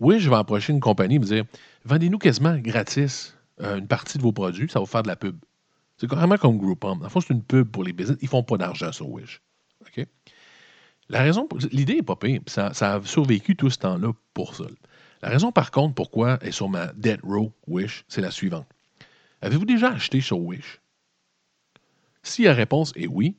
[0.00, 1.44] Oui, je vais approcher une compagnie et me dire
[1.84, 5.36] vendez-nous quasiment gratis euh, une partie de vos produits, ça va faire de la pub.
[5.96, 7.00] C'est carrément comme Groupon.
[7.02, 8.18] En fait, c'est une pub pour les business.
[8.20, 9.40] Ils ne font pas d'argent sur Wish.
[9.80, 10.06] OK?
[11.08, 12.40] La raison, l'idée n'est pas pire.
[12.46, 14.64] Ça, ça, a survécu tout ce temps-là pour ça.
[15.22, 18.66] La raison, par contre, pourquoi est sur ma Dead Row Wish, c'est la suivante.
[19.40, 20.80] Avez-vous déjà acheté sur Wish?
[22.22, 23.36] Si la réponse est oui,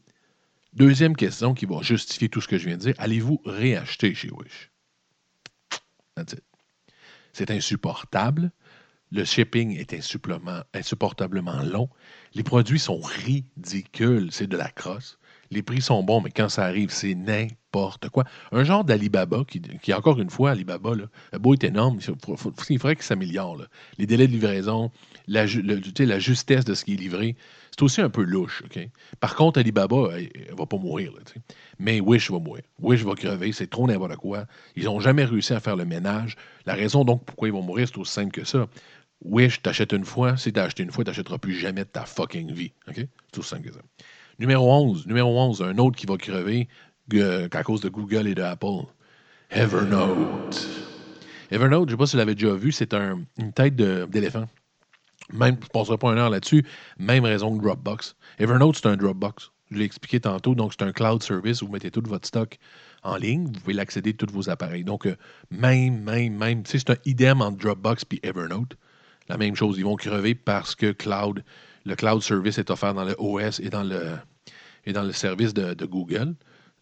[0.73, 4.29] deuxième question qui va justifier tout ce que je viens de dire, allez-vous réacheter chez
[4.29, 4.71] Wish?
[7.33, 8.51] C'est insupportable.
[9.11, 9.93] Le shipping est
[10.73, 11.89] insupportablement long.
[12.33, 14.31] Les produits sont ridicules.
[14.31, 15.19] C'est de la crosse.
[15.51, 18.23] Les prix sont bons, mais quand ça arrive, c'est n'importe quoi.
[18.51, 23.05] Un genre d'Alibaba, qui, encore une fois, Alibaba, le beau est énorme, il, faudrait qu'il
[23.05, 23.61] s'améliore.
[23.97, 24.91] Les délais de livraison,
[25.27, 27.35] la justesse de ce qui est livré,
[27.75, 28.63] c'est aussi un peu louche.
[29.19, 31.11] Par contre, Alibaba, elle ne va pas mourir.
[31.77, 32.63] mais Wish va mourir.
[32.81, 33.51] Wish va crever.
[33.51, 34.45] C'est trop n'importe quoi.
[34.77, 36.37] Ils n'ont jamais réussi à faire le ménage.
[36.65, 38.67] La raison donc pourquoi ils vont mourir, c'est aussi simple que ça.
[39.25, 40.37] Wish, t'achètes une fois.
[40.37, 42.71] Si t'as acheté une fois, t'achèteras plus jamais de ta fucking vie.
[42.93, 43.09] C'est
[43.39, 43.81] aussi simple que ça.
[44.39, 45.05] Numéro 11.
[45.05, 46.69] Numéro 11, un autre qui va crever
[47.51, 48.85] à cause de Google et de Apple.
[49.51, 50.65] Evernote.
[51.51, 54.47] Evernote, je ne sais pas si vous l'avez déjà vu, c'est une tête d'éléphant.
[55.33, 56.65] Même, je ne passerai pas une heure là-dessus.
[56.99, 58.15] Même raison que Dropbox.
[58.39, 59.51] Evernote, c'est un Dropbox.
[59.71, 60.53] Je l'ai expliqué tantôt.
[60.55, 62.57] Donc, c'est un cloud service vous mettez tout votre stock
[63.03, 63.45] en ligne.
[63.45, 64.83] Vous pouvez l'accéder de tous vos appareils.
[64.83, 65.15] Donc, euh,
[65.49, 68.77] même, même, même, tu sais, c'est un idem entre Dropbox et Evernote.
[69.27, 69.77] La même chose.
[69.77, 71.43] Ils vont crever parce que cloud,
[71.85, 74.17] le cloud service est offert dans le OS et dans le,
[74.85, 76.35] et dans le service de Google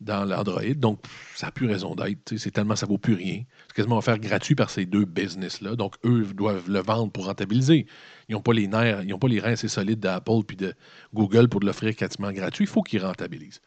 [0.03, 0.61] dans l'Android.
[0.75, 0.99] Donc,
[1.35, 2.37] ça n'a plus raison d'être.
[2.37, 3.43] C'est tellement, ça ne vaut plus rien.
[3.67, 5.75] C'est quasiment offert gratuit par ces deux business-là.
[5.75, 7.85] Donc, eux doivent le vendre pour rentabiliser.
[8.29, 10.73] Ils n'ont pas les nerfs, ils n'ont pas les reins assez solides d'Apple puis de
[11.13, 12.65] Google pour l'offrir quasiment gratuit.
[12.65, 13.61] Il faut qu'ils rentabilisent.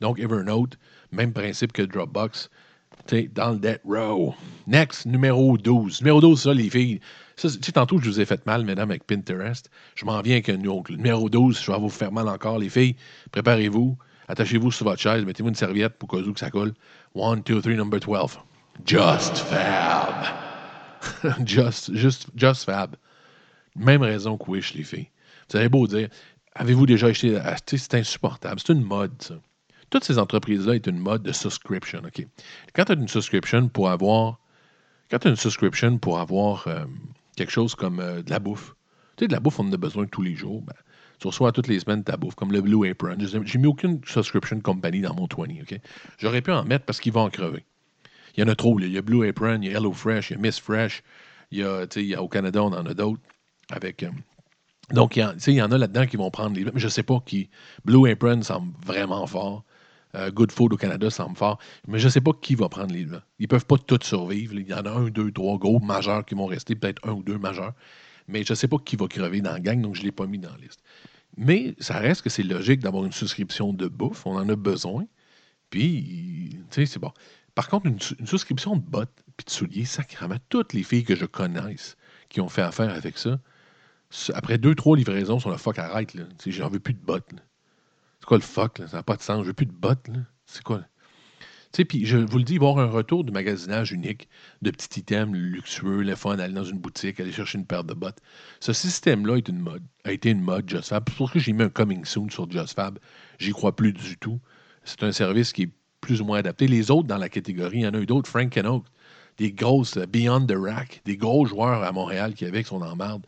[0.00, 0.78] Donc, Evernote,
[1.12, 2.50] même principe que Dropbox,
[3.34, 4.34] dans le debt row.
[4.66, 6.00] Next, numéro 12.
[6.00, 7.00] Numéro 12, ça, les filles.
[7.36, 9.70] Ça, tantôt, je vous ai fait mal, mesdames, avec Pinterest.
[9.94, 10.92] Je m'en viens avec un autre.
[10.92, 12.96] Numéro 12, je vais vous faire mal encore, les filles.
[13.32, 13.96] Préparez-vous.
[14.28, 16.72] Attachez-vous sur votre chaise, mettez-vous une serviette pour que ça colle.
[17.14, 18.38] One, two, three, number 12.
[18.86, 20.26] Just Fab.
[21.44, 22.96] just, just, just Fab.
[23.76, 25.08] Même raison que Wish, les filles.
[25.50, 26.08] Vous avez beau dire,
[26.54, 27.38] avez-vous déjà acheté.
[27.66, 28.60] C'est insupportable.
[28.60, 29.34] C'est une mode, ça.
[29.90, 32.00] Toutes ces entreprises-là est une mode de subscription.
[32.06, 32.26] OK?
[32.74, 34.38] Quand tu as une subscription pour avoir.
[35.10, 36.86] Quand tu as une subscription pour avoir euh,
[37.36, 38.74] quelque chose comme euh, de la bouffe,
[39.16, 40.62] tu sais, de la bouffe, on en a besoin tous les jours.
[40.62, 40.72] Ben,
[41.22, 43.16] tu reçois toutes les semaines ta bouffe, comme le Blue Apron.
[43.18, 45.78] J'ai mis aucune subscription company dans mon 20, OK?
[46.18, 47.64] J'aurais pu en mettre parce qu'il va en crever.
[48.36, 48.78] Il y en a trop.
[48.80, 51.02] Il y a Blue Apron, il y a Hello Fresh, il y a Miss Fresh.
[51.52, 53.22] Il y a, au Canada, on en a d'autres.
[53.70, 54.10] Avec, euh,
[54.90, 55.22] donc, il
[55.54, 56.66] y, en, a là-dedans qui vont prendre les.
[56.74, 57.50] Je ne sais pas qui.
[57.84, 59.64] Blue Apron semble vraiment fort.
[60.16, 61.58] Euh, Good Food au Canada semble fort.
[61.86, 63.02] Mais je ne sais pas qui va prendre les.
[63.02, 64.54] Ils ne peuvent pas tous survivre.
[64.54, 67.22] Il y en a un, deux, trois gros majeurs qui vont rester, peut-être un ou
[67.22, 67.74] deux majeurs.
[68.28, 70.12] Mais je ne sais pas qui va crever dans la gang, donc je ne l'ai
[70.12, 70.82] pas mis dans la liste.
[71.36, 74.26] Mais ça reste que c'est logique d'avoir une souscription de bouffe.
[74.26, 75.06] On en a besoin.
[75.70, 77.12] Puis, tu sais, c'est bon.
[77.54, 81.24] Par contre, une, souscription de bottes puis de souliers, sacrément, toutes les filles que je
[81.24, 81.96] connaisse
[82.28, 83.38] qui ont fait affaire avec ça,
[84.34, 86.14] après deux, trois livraisons sur le fuck, arrête.
[86.14, 86.24] Là.
[86.46, 87.30] J'en veux plus de bottes.
[88.20, 88.78] C'est quoi le fuck?
[88.78, 88.88] Là?
[88.88, 89.42] Ça n'a pas de sens.
[89.42, 90.08] Je veux plus de bottes.
[90.46, 90.84] C'est quoi?
[91.74, 94.28] Je vous le dis, avoir un retour du magasinage unique
[94.60, 97.94] de petits items luxueux, le fun, aller dans une boutique, aller chercher une paire de
[97.94, 98.18] bottes.
[98.60, 101.04] Ce système-là est une mode, a été une mode JustFab.
[101.08, 102.98] C'est pour ça que j'ai mis un coming soon sur JustFab.
[103.38, 104.38] J'y crois plus du tout.
[104.84, 105.70] C'est un service qui est
[106.02, 106.68] plus ou moins adapté.
[106.68, 108.84] Les autres dans la catégorie, il y en a eu d'autres, Frank Oak,
[109.38, 113.26] des grosses euh, Beyond the Rack, des gros joueurs à Montréal qui avaient son emmarde,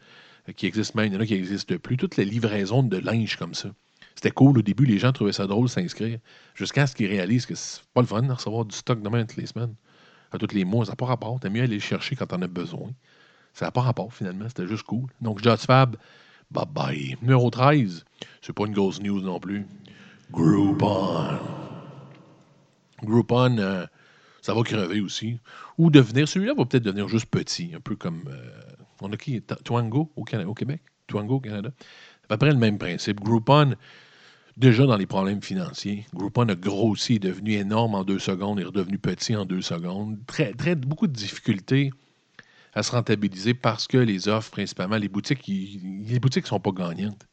[0.50, 1.96] euh, qui existent même, il y en a qui n'existent plus.
[1.96, 3.70] Toutes les livraisons de linge comme ça.
[4.14, 6.18] C'était cool au début, les gens trouvaient ça drôle s'inscrire,
[6.54, 9.36] jusqu'à ce qu'ils réalisent que c'est pas le fun de recevoir du stock demain toutes
[9.36, 9.74] les semaines,
[10.30, 10.84] à tous les mois.
[10.84, 11.38] Ça n'a pas rapport.
[11.40, 12.90] T'as mieux aller le chercher quand t'en as besoin.
[13.52, 15.06] Ça n'a pas rapport finalement, c'était juste cool.
[15.20, 15.96] Donc, Fab,
[16.50, 17.16] bye bye.
[17.22, 18.04] Numéro 13,
[18.42, 19.66] c'est pas une grosse news non plus.
[20.30, 21.38] Groupon.
[23.02, 23.86] Groupon, euh,
[24.42, 25.38] ça va crever aussi.
[25.78, 28.24] Ou devenir, celui-là va peut-être devenir juste petit, un peu comme.
[28.28, 28.50] Euh,
[29.00, 29.40] on a qui?
[29.40, 30.82] Twango au, au Québec?
[31.06, 31.70] Twango au Canada.
[32.24, 33.20] À peu près le même principe.
[33.20, 33.74] Groupon,
[34.56, 38.64] déjà dans les problèmes financiers, Groupon a grossi, est devenu énorme en deux secondes, est
[38.64, 40.18] redevenu petit en deux secondes.
[40.26, 41.90] Très, très, beaucoup de difficultés
[42.74, 46.72] à se rentabiliser parce que les offres, principalement, les boutiques, les boutiques ne sont pas
[46.72, 47.26] gagnantes.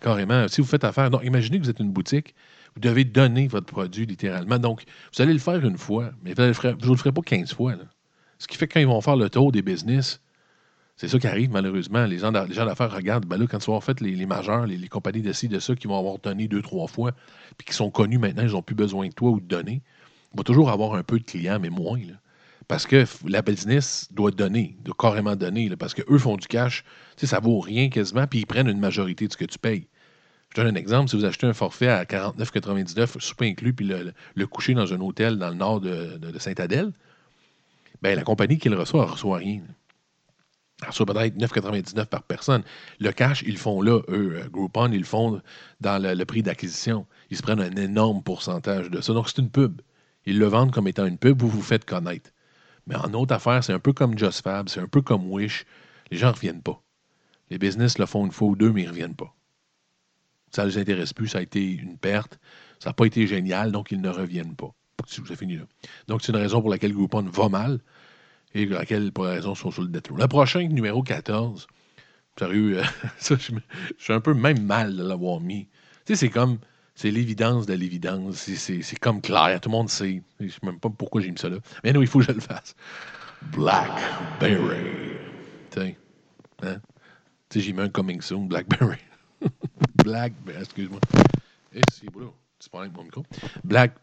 [0.00, 0.48] Carrément.
[0.48, 2.34] Si vous faites affaire, donc imaginez que vous êtes une boutique,
[2.74, 4.58] vous devez donner votre produit littéralement.
[4.58, 6.54] Donc, vous allez le faire une fois, mais vous ne le,
[6.96, 7.74] ferez pas 15 fois.
[8.38, 10.20] Ce qui fait que quand ils vont faire le tour des business,
[11.00, 12.04] c'est ça qui arrive malheureusement.
[12.04, 15.48] Les gens, d'affaires regardent, ben là, quand tu vas fait les, majeurs, les, compagnies de
[15.48, 17.12] de ça qui vont avoir donné deux, trois fois,
[17.56, 19.80] puis qui sont connus maintenant, ils n'ont plus besoin de toi ou de donner.
[20.34, 22.00] Il va toujours avoir un peu de clients, mais moins.
[22.68, 26.84] Parce que la business doit donner, doit carrément donner, parce qu'eux font du cash,
[27.16, 29.58] tu sais, ça vaut rien quasiment, puis ils prennent une majorité de ce que tu
[29.58, 29.88] payes.
[30.50, 31.08] Je donne un exemple.
[31.08, 33.90] Si vous achetez un forfait à 49,99, souper inclus, puis
[34.34, 36.92] le, coucher dans un hôtel dans le nord de, de, Saint-Adèle,
[38.02, 39.62] ben, la compagnie qui le reçoit ne reçoit rien.
[40.88, 42.62] Reçoit peut-être 9,99 par personne.
[42.98, 44.36] Le cash, ils le font là, eux.
[44.36, 45.40] Euh, Groupon, ils le font
[45.80, 47.06] dans le, prix d'acquisition.
[47.30, 49.12] Ils se prennent un énorme pourcentage de ça.
[49.12, 49.80] Donc, c'est une pub.
[50.26, 52.30] Ils le vendent comme étant une pub, vous vous faites connaître.
[52.86, 55.64] Mais en autre affaire, c'est un peu comme JustFab, c'est un peu comme Wish.
[56.10, 56.82] Les gens ne reviennent pas.
[57.50, 59.34] Les business le font une fois ou deux, mais ils ne reviennent pas.
[60.50, 62.38] Ça ne les intéresse plus, ça a été une perte.
[62.78, 64.74] Ça n'a pas été génial, donc ils ne reviennent pas.
[66.08, 67.80] Donc, c'est une raison pour laquelle Groupon va mal
[68.54, 71.66] et pour laquelle, pour raison, sont sur le death Le prochain, numéro 14,
[72.38, 72.84] sérieux, euh,
[73.18, 73.52] ça, je,
[73.98, 75.66] suis un peu même mal de l'avoir mis.
[76.04, 76.58] Tu sais, c'est comme,
[76.94, 78.36] c'est l'évidence de l'évidence.
[78.36, 80.22] C'est comme clair, tout le monde sait.
[80.40, 81.58] Je sais même pas pourquoi j'ai mis ça là.
[81.84, 82.74] Mais non, il faut que je le fasse.
[83.52, 85.16] Blackberry.
[85.70, 85.96] Sais,
[86.62, 86.76] hein?
[87.48, 88.98] Tu sais, j'ai mis un coming soon, Blackberry.
[90.04, 91.00] Black, ben, excuse-moi.
[91.74, 92.10] Eh, c'est
[92.60, 93.24] C'est pas avec mon micro.
[93.64, 93.94] Black,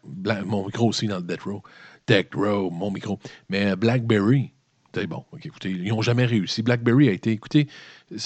[0.45, 1.61] mon micro aussi dans le Death Row.
[2.07, 3.19] Death Row, mon micro.
[3.49, 4.51] Mais euh, BlackBerry,
[4.95, 5.23] c'est bon.
[5.43, 6.63] écoutez, ils n'ont jamais réussi.
[6.63, 7.67] BlackBerry a été, écoutez,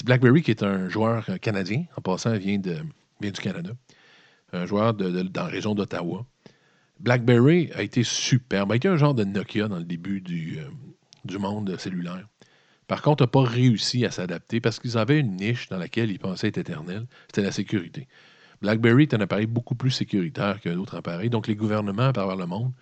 [0.06, 1.84] BlackBerry qui est un joueur euh, canadien.
[1.98, 3.72] En passant, vient, du Canada.
[4.54, 6.24] Un joueur dans la région d'Ottawa.
[6.98, 8.70] BlackBerry a été superbe.
[8.70, 12.26] Il a été un genre de Nokia dans le début du, euh, monde cellulaire.
[12.86, 16.18] Par contre, n'a pas réussi à s'adapter parce qu'ils avaient une niche dans laquelle ils
[16.18, 18.08] pensaient être éternels, c'était la sécurité.
[18.62, 22.36] BlackBerry est un appareil beaucoup plus sécuritaire qu'un autre appareil, donc les gouvernements à travers
[22.36, 22.72] le monde,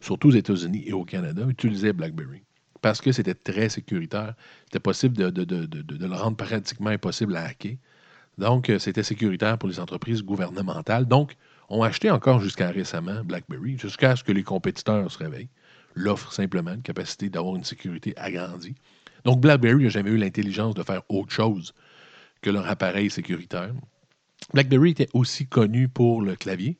[0.00, 2.42] surtout aux États-Unis et au Canada, utilisaient BlackBerry
[2.80, 4.34] parce que c'était très sécuritaire.
[4.64, 7.76] C'était possible de, le rendre pratiquement impossible à hacker.
[8.36, 11.06] Donc, euh, c'était sécuritaire pour les entreprises gouvernementales.
[11.06, 11.36] Donc,
[11.68, 15.48] on acheté encore jusqu'à récemment BlackBerry, jusqu'à ce que les compétiteurs se réveillent.
[15.94, 18.76] L'offre simplement, une capacité d'avoir une sécurité agrandie.
[19.24, 21.74] Donc, BlackBerry n'a jamais eu l'intelligence de faire autre chose
[22.40, 23.72] que leur appareil sécuritaire.
[24.54, 26.78] BlackBerry était aussi connu pour le clavier.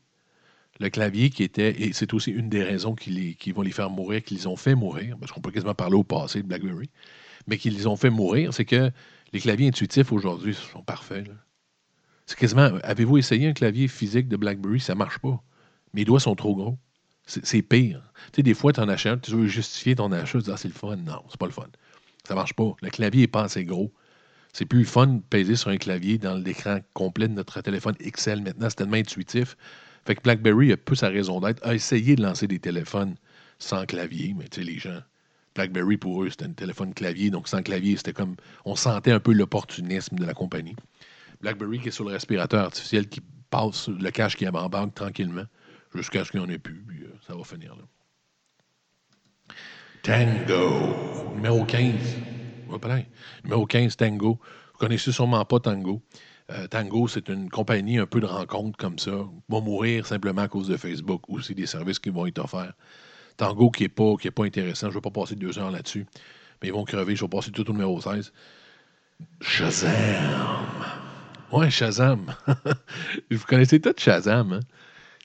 [0.80, 4.22] Le clavier qui était, et c'est aussi une des raisons qui, vont les faire mourir,
[4.22, 6.88] qu'ils ont fait mourir, parce qu'on peut quasiment parler au passé de BlackBerry,
[7.48, 8.92] mais qu'ils les ont fait mourir, c'est que
[9.32, 11.28] les claviers intuitifs aujourd'hui sont parfaits.
[12.26, 14.80] C'est quasiment, avez-vous essayé un clavier physique de BlackBerry?
[14.80, 15.42] Ça ne marche pas.
[15.94, 16.78] Mes doigts sont trop gros.
[17.26, 18.12] C'est pire.
[18.32, 20.56] Tu sais, des fois, tu en achètes, tu veux justifier ton achat, tu dis, ah,
[20.56, 20.96] c'est le fun.
[20.96, 21.66] Non, c'est pas le fun.
[22.26, 22.74] Ça marche pas.
[22.80, 23.92] Le clavier n'est pas assez gros.
[24.52, 28.42] C'est plus fun de peser sur un clavier dans l'écran complet de notre téléphone XL
[28.42, 28.68] maintenant.
[28.68, 29.56] C'est tellement intuitif.
[30.04, 33.14] Fait que BlackBerry a peu sa raison d'être, a essayé de lancer des téléphones
[33.58, 35.00] sans clavier, mais tu sais, les gens.
[35.54, 38.36] BlackBerry, pour eux, c'était un téléphone clavier, donc sans clavier, c'était comme.
[38.64, 40.76] On sentait un peu l'opportunisme de la compagnie.
[41.40, 43.20] BlackBerry qui est sur le respirateur artificiel qui
[43.50, 45.44] passe le cash qui en banque tranquillement
[45.94, 47.84] jusqu'à ce qu'il n'y en ait plus, euh, ça va finir là.
[50.02, 52.37] Tango, numéro 15.
[53.44, 54.38] Numéro 15, Tango.
[54.72, 56.02] Vous connaissez sûrement pas Tango.
[56.50, 59.10] Euh, Tango, c'est une compagnie un peu de rencontre comme ça.
[59.48, 62.72] Va mourir simplement à cause de Facebook ou c'est des services qui vont être offerts.
[63.36, 64.86] Tango qui n'est pas, pas intéressant.
[64.86, 66.06] Je ne vais pas passer deux heures là-dessus.
[66.62, 67.16] Mais ils vont crever.
[67.16, 68.32] Je vais passer tout au numéro 16.
[69.40, 69.92] Shazam!
[71.52, 72.34] Ouais, Shazam.
[73.30, 74.52] vous connaissez tout Shazam.
[74.52, 74.60] Hein?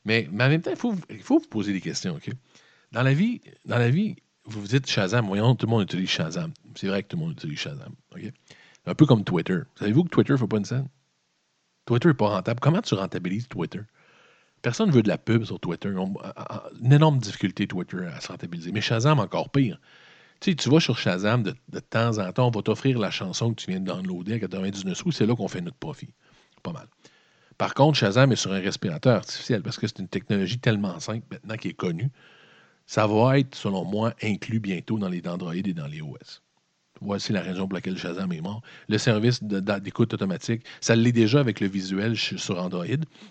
[0.05, 2.15] Mais, mais, en même temps, il faut, faut vous poser des questions.
[2.15, 2.29] OK?
[2.91, 4.15] Dans la vie, dans la vie,
[4.45, 5.25] vous vous dites Shazam.
[5.25, 6.53] Voyons, tout le monde utilise Shazam.
[6.75, 7.93] C'est vrai que tout le monde utilise Shazam.
[8.85, 9.59] Un peu comme Twitter.
[9.79, 10.89] Savez-vous que Twitter ne fait pas une scène?
[11.85, 12.59] Twitter n'est pas rentable.
[12.59, 13.81] Comment tu rentabilises Twitter?
[14.61, 15.89] Personne ne veut de la pub sur Twitter.
[15.89, 18.71] une énorme difficulté, Twitter, à se rentabiliser.
[18.71, 19.79] Mais Shazam, encore pire.
[20.39, 23.11] Tu sais, tu vas sur Shazam, de, de temps en temps, on va t'offrir la
[23.11, 25.11] chanson que tu viens de downloader à 99 sous.
[25.11, 26.13] C'est là qu'on fait notre profit.
[26.61, 26.87] Pas mal.
[27.57, 31.25] Par contre, Shazam est sur un respirateur artificiel parce que c'est une technologie tellement simple
[31.31, 32.09] maintenant qui est connue.
[32.85, 36.41] Ça va être, selon moi, inclus bientôt dans les Android et dans les OS.
[37.01, 38.61] Voici la raison pour laquelle Shazam est mort.
[38.87, 42.85] Le service d'écoute automatique, ça l'est déjà avec le visuel sur Android.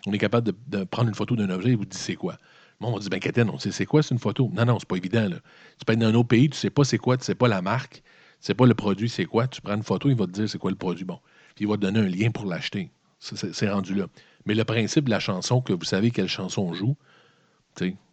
[0.07, 2.37] On est capable de, prendre une photo d'un objet et vous dit c'est quoi.
[2.81, 4.51] Bon, on dit, ben, Katen, on sait c'est quoi, c'est une photo.
[4.53, 5.29] Non, non, c'est pas évident.
[5.29, 5.37] Là.
[5.79, 7.49] Tu peux être dans un autre pays, tu sais pas c'est quoi, tu sais pas
[7.49, 8.03] la marque, tu
[8.41, 9.47] sais pas le produit, c'est quoi.
[9.47, 11.05] Tu prends une photo, il va te dire c'est quoi le produit.
[11.05, 11.21] Bon.
[11.55, 12.91] Puis il va te donner un lien pour l'acheter.
[13.21, 14.07] C'est rendu là.
[14.47, 16.97] Mais le principe de la chanson, que vous savez quelle chanson on joue,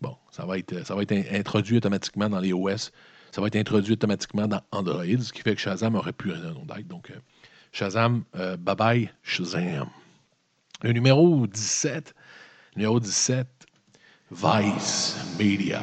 [0.01, 2.91] bon, ça va, être, ça va être introduit automatiquement dans les OS
[3.31, 6.87] ça va être introduit automatiquement dans Android, ce qui fait que Shazam aurait pu d'être.
[6.87, 7.19] Donc, euh,
[7.71, 9.89] Shazam, euh, bye bye, Shazam.
[10.81, 12.15] Le numéro 17,
[12.75, 13.47] numéro 17,
[14.31, 15.81] Vice Media.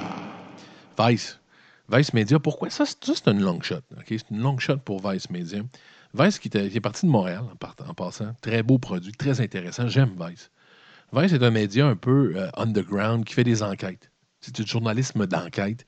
[0.99, 1.39] Vice.
[1.89, 2.70] Vice Media, pourquoi?
[2.70, 3.81] Ça, c'est une long shot.
[4.09, 5.62] C'est une long shot pour Vice Media.
[6.14, 7.45] Vice qui, est parti de Montréal
[7.89, 8.35] en, passant.
[8.41, 9.87] Très beau produit, très intéressant.
[9.87, 10.51] J'aime Vice.
[11.17, 14.11] Vice est un média un peu euh, underground qui fait des enquêtes.
[14.41, 15.87] C'est du journalisme d'enquête.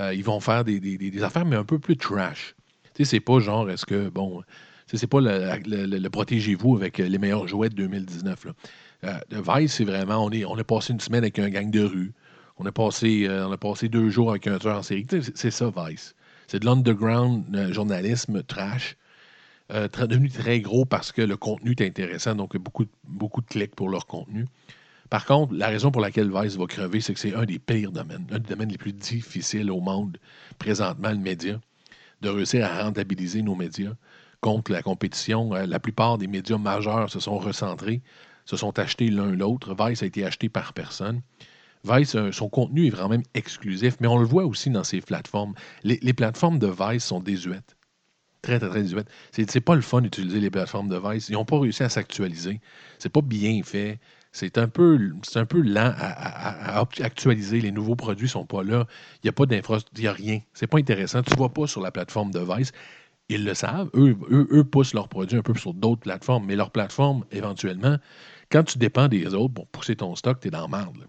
[0.00, 2.54] Euh, ils vont faire des, affaires, mais un peu plus trash.
[2.94, 4.42] Tu sais, c'est pas genre, est-ce que, bon,
[4.86, 8.46] c'est pas le, protégez-vous avec les meilleurs jouets de 2019.
[8.46, 8.52] Là.
[9.04, 11.82] Euh, Vice, c'est vraiment, on, est, on a passé une semaine avec un gang de
[11.82, 12.12] rue.
[12.58, 15.06] On a passé, euh, on a passé deux jours avec un tueur en série.
[15.34, 16.14] C'est ça, Vice.
[16.46, 18.96] C'est de l'underground journalisme trash.
[19.70, 23.88] Devenu très gros parce que le contenu est intéressant, donc beaucoup, beaucoup de clics pour
[23.88, 24.46] leur contenu.
[25.10, 27.92] Par contre, la raison pour laquelle Vice va crever, c'est que c'est un des pires
[27.92, 30.18] domaines, un des domaines les plus difficiles au monde
[30.58, 31.60] présentement, le média,
[32.20, 33.92] de réussir à rentabiliser nos médias
[34.40, 35.54] contre la compétition.
[35.54, 38.02] Euh, la plupart des médias majeurs se sont recentrés,
[38.44, 39.74] se sont achetés l'un l'autre.
[39.78, 41.20] Vice a été acheté par personne.
[41.84, 45.54] Vice, euh, son contenu est vraiment exclusif, mais on le voit aussi dans ses plateformes.
[45.82, 47.76] Les, plateformes de Vice sont désuètes.
[48.44, 49.08] Très, très, très désuètes.
[49.32, 51.28] C'est pas le fun d'utiliser les plateformes de Vice.
[51.28, 52.60] Ils n'ont pas réussi à s'actualiser.
[52.98, 53.98] C'est pas bien fait
[54.34, 57.60] c'est un peu, c'est un peu lent à, actualiser.
[57.60, 58.84] Les nouveaux produits ne sont pas là.
[59.22, 60.40] Il n'y a pas d'infrastructure, il n'y a rien.
[60.54, 61.22] C'est pas intéressant.
[61.22, 62.72] Tu ne vois pas sur la plateforme de Vice.
[63.28, 63.90] Ils le savent.
[63.94, 66.46] Eux, eux, poussent leurs produits un peu sur d'autres plateformes.
[66.46, 67.96] Mais leur plateforme, éventuellement,
[68.50, 71.06] quand tu dépends des autres pour pousser ton stock, tu es dans la merde.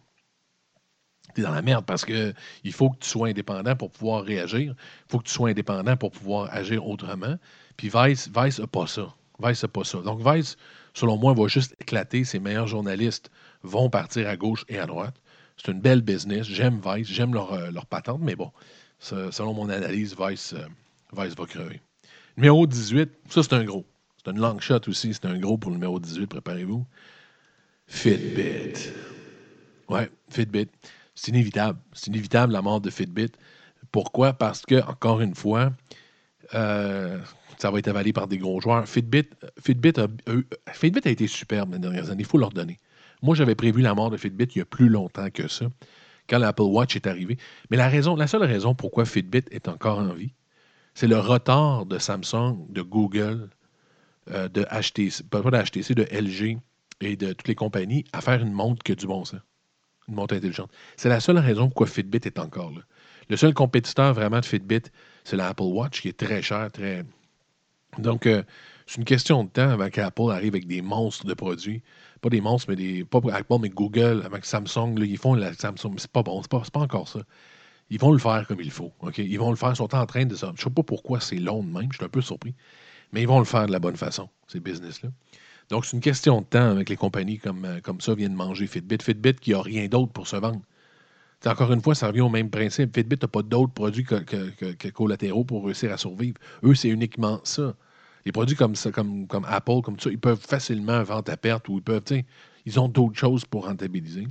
[1.36, 2.34] Tu es dans la merde parce que
[2.64, 4.74] il faut que tu sois indépendant pour pouvoir réagir.
[4.74, 7.36] Il faut que tu sois indépendant pour pouvoir agir autrement.
[7.78, 9.14] Puis Vice, Vice n'a pas ça.
[9.44, 10.00] Vice n'a pas ça.
[10.00, 10.56] Donc Vice,
[10.94, 12.24] selon moi, va juste éclater.
[12.24, 13.30] Ses meilleurs journalistes
[13.64, 15.16] vont partir à gauche et à droite.
[15.58, 16.48] C'est une belle business.
[16.48, 18.52] J'aime Vice, j'aime leur, euh, leur, patente, mais bon,
[19.00, 20.68] selon mon analyse, Vice, euh,
[21.18, 21.82] Vice va crever.
[22.38, 23.86] Numéro 18, ça c'est un gros.
[24.18, 26.86] C'est une long shot aussi, c'est un gros pour le numéro 18, préparez-vous.
[27.88, 28.92] Fitbit.
[29.88, 30.68] Ouais, Fitbit.
[31.16, 31.80] C'est inévitable.
[31.94, 33.32] C'est inévitable la mort de Fitbit.
[33.92, 34.34] Pourquoi?
[34.34, 35.72] Parce que, encore une fois,
[36.54, 37.20] euh,
[37.58, 38.88] ça va être avalé par des gros joueurs.
[38.88, 40.08] Fitbit, Fitbit, a,
[40.74, 42.80] Fitbit a été superbe les dernières années, il faut leur donner.
[43.22, 45.66] Moi, j'avais prévu la mort de Fitbit il y a plus longtemps que ça,
[46.28, 47.38] quand l'Apple Watch est arrivé.
[47.72, 47.90] Mais la,
[48.28, 50.34] seule raison pourquoi Fitbit est encore en vie,
[50.94, 53.50] c'est le retard de Samsung, de Google,
[54.32, 56.60] euh, de HTC, pas de de LG
[57.02, 59.40] et de toutes les compagnies à faire une montre que du bon sens.
[60.08, 60.72] Une montre intelligente.
[60.98, 62.82] C'est la seule raison pourquoi Fitbit est encore là.
[63.30, 64.84] Le seul compétiteur vraiment de Fitbit,
[65.24, 67.04] c'est l'Apple Watch, qui est très cher, très,
[67.98, 68.44] donc, euh,
[68.86, 71.82] c'est une question de temps avant qu'Apple arrive avec des monstres de produits.
[72.22, 73.04] Pas des monstres, mais des.
[73.06, 74.96] Pas Apple, mais Google, avec Samsung.
[74.98, 75.96] ils font la Samsung.
[75.98, 77.22] C'est pas bon, c'est pas, pas encore ça.
[77.90, 78.92] Ils vont le faire comme il faut.
[79.18, 79.72] Ils vont le faire.
[79.72, 80.52] Ils sont en train de ça.
[80.56, 81.92] Je sais pas pourquoi c'est long de même.
[81.92, 82.56] Je suis un peu surpris.
[83.12, 85.10] Mais ils vont le faire de la bonne façon, ces business-là.
[85.70, 88.68] Donc, c'est une question de temps avec les compagnies comme, euh, comme ça viennent manger
[88.68, 88.98] Fitbit.
[89.02, 90.62] Fitbit qui n'a rien d'autre pour se vendre.
[91.46, 92.96] encore une fois, ça revient au même principe.
[92.96, 96.38] Fitbit n'a pas d'autres produits que, collatéraux pour réussir à survivre.
[96.64, 97.76] Eux, c'est uniquement ça.
[98.26, 101.70] Les produits comme ça, comme, comme Apple, comme ça, ils peuvent facilement vendre à perte
[101.70, 102.04] ou ils peuvent,
[102.66, 104.28] ils ont d'autres choses pour rentabiliser.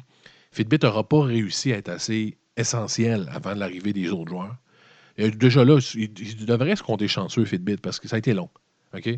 [0.51, 4.57] Fitbit n'aura pas réussi à être assez essentiel avant l'arrivée des autres joueurs.
[5.17, 8.51] Et déjà là, ils devraient se compter chanceux, Fitbit, parce que ça a été long.
[8.95, 9.09] OK?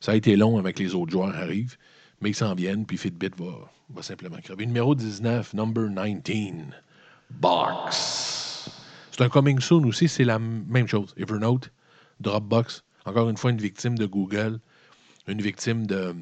[0.00, 1.76] Ça a été long avec les autres joueurs arrivent,
[2.20, 4.66] mais ils s'en viennent, puis Fitbit va, simplement crever.
[4.66, 6.72] Numéro 19, number 19,
[7.30, 8.70] Box.
[9.10, 11.14] C'est un coming soon aussi, c'est la même chose.
[11.16, 11.72] Evernote,
[12.20, 14.60] Dropbox, encore une fois, une victime de Google,
[15.26, 16.14] une victime de,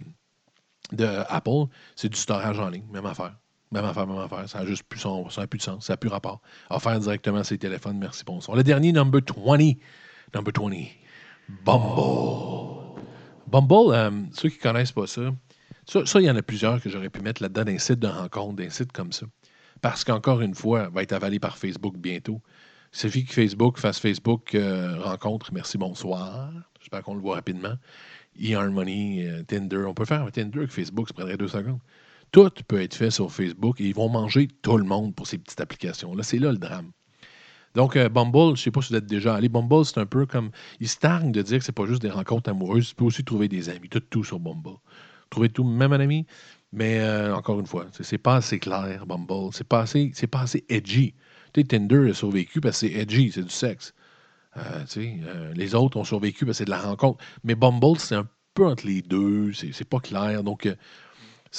[1.29, 3.37] Apple, c'est du storage en ligne, même affaire.
[3.73, 4.49] Même affaire, même affaire.
[4.49, 6.41] Ça n'a juste plus, son, ça de sens, ça n'a plus rapport.
[6.79, 8.57] faire directement ses téléphones, merci, bonsoir.
[8.57, 9.73] Le dernier, number 20.
[10.35, 10.71] Number 20.
[11.65, 12.66] Bumble.
[13.61, 15.23] Bumble, euh, ceux qui ne connaissent pas ça,
[15.87, 18.57] ça, il y en a plusieurs que j'aurais pu mettre là-dedans, d'un site de rencontre,
[18.57, 19.25] d'un site comme ça.
[19.81, 22.43] Parce qu'encore une fois, va être avalé par Facebook bientôt.
[22.93, 26.51] Il suffit que Facebook fasse Facebook euh, rencontre, merci, bonsoir.
[26.81, 27.75] J'espère qu'on le voit rapidement.
[28.39, 29.85] eHarmony, euh, Tinder.
[29.87, 31.81] On peut faire un Tinder avec Facebook, ça prendrait deux secondes.
[32.33, 35.39] Tout peut être fait sur Facebook et ils vont manger tout le monde pour ces
[35.39, 36.23] petites applications-là.
[36.23, 36.91] C'est là le drame.
[37.77, 39.51] Donc, euh, Bumble, je ne sais pas si vous êtes déjà allé.
[39.51, 40.51] Bumble, c'est un peu comme.
[40.81, 42.89] Ils se de dire que ce n'est pas juste des rencontres amoureuses.
[42.89, 43.91] Tu peux aussi trouver des amis.
[43.91, 44.79] Tout sur Bumble.
[45.29, 46.27] Trouver tout, même un ami.
[46.73, 49.53] Mais euh, encore une fois, c'est pas assez clair, Bumble.
[49.53, 51.15] C'est pas assez, pas assez edgy.
[51.53, 53.93] Tu sais, Tinder a survécu parce que c'est edgy, c'est du sexe.
[54.57, 57.23] Euh, les autres ont survécu parce que c'est de la rencontre.
[57.45, 59.53] Mais Bumble, c'est un peu entre les deux.
[59.53, 60.43] C'est pas clair.
[60.43, 60.67] Donc,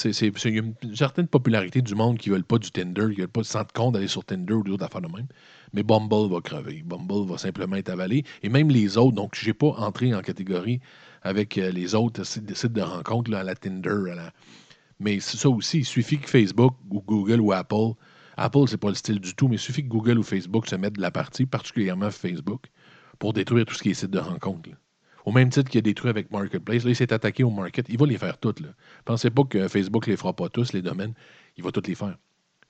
[0.06, 3.18] il y a une certaine popularité du monde qui ne veulent pas du Tinder, qui
[3.18, 5.28] ne veulent pas se compte d'aller sur Tinder ou d'autres affaires de même.
[5.74, 6.84] Mais Bumble va crever.
[6.84, 8.24] Bumble va simplement être avalé.
[8.44, 10.80] Et même les autres, donc je n'ai pas entré en catégorie
[11.24, 14.14] avec euh, les autres sites, de rencontres, à la Tinder.
[15.00, 17.94] Mais ça aussi, il suffit que Facebook ou Google ou Apple,
[18.38, 20.76] Apple, c'est pas le style du tout, mais il suffit que Google ou Facebook se
[20.76, 22.68] mettent de la partie, particulièrement Facebook,
[23.18, 24.70] pour détruire tout ce qui est site de rencontres.
[25.28, 26.86] Au même titre qu'il a détruit avec Marketplace.
[26.86, 27.86] Là, il s'est attaqué au market.
[27.90, 28.62] Il va les faire toutes.
[29.04, 31.14] Pensez pas que Facebook ne les fera pas tous, les domaines.
[31.58, 32.16] Il va toutes les faire.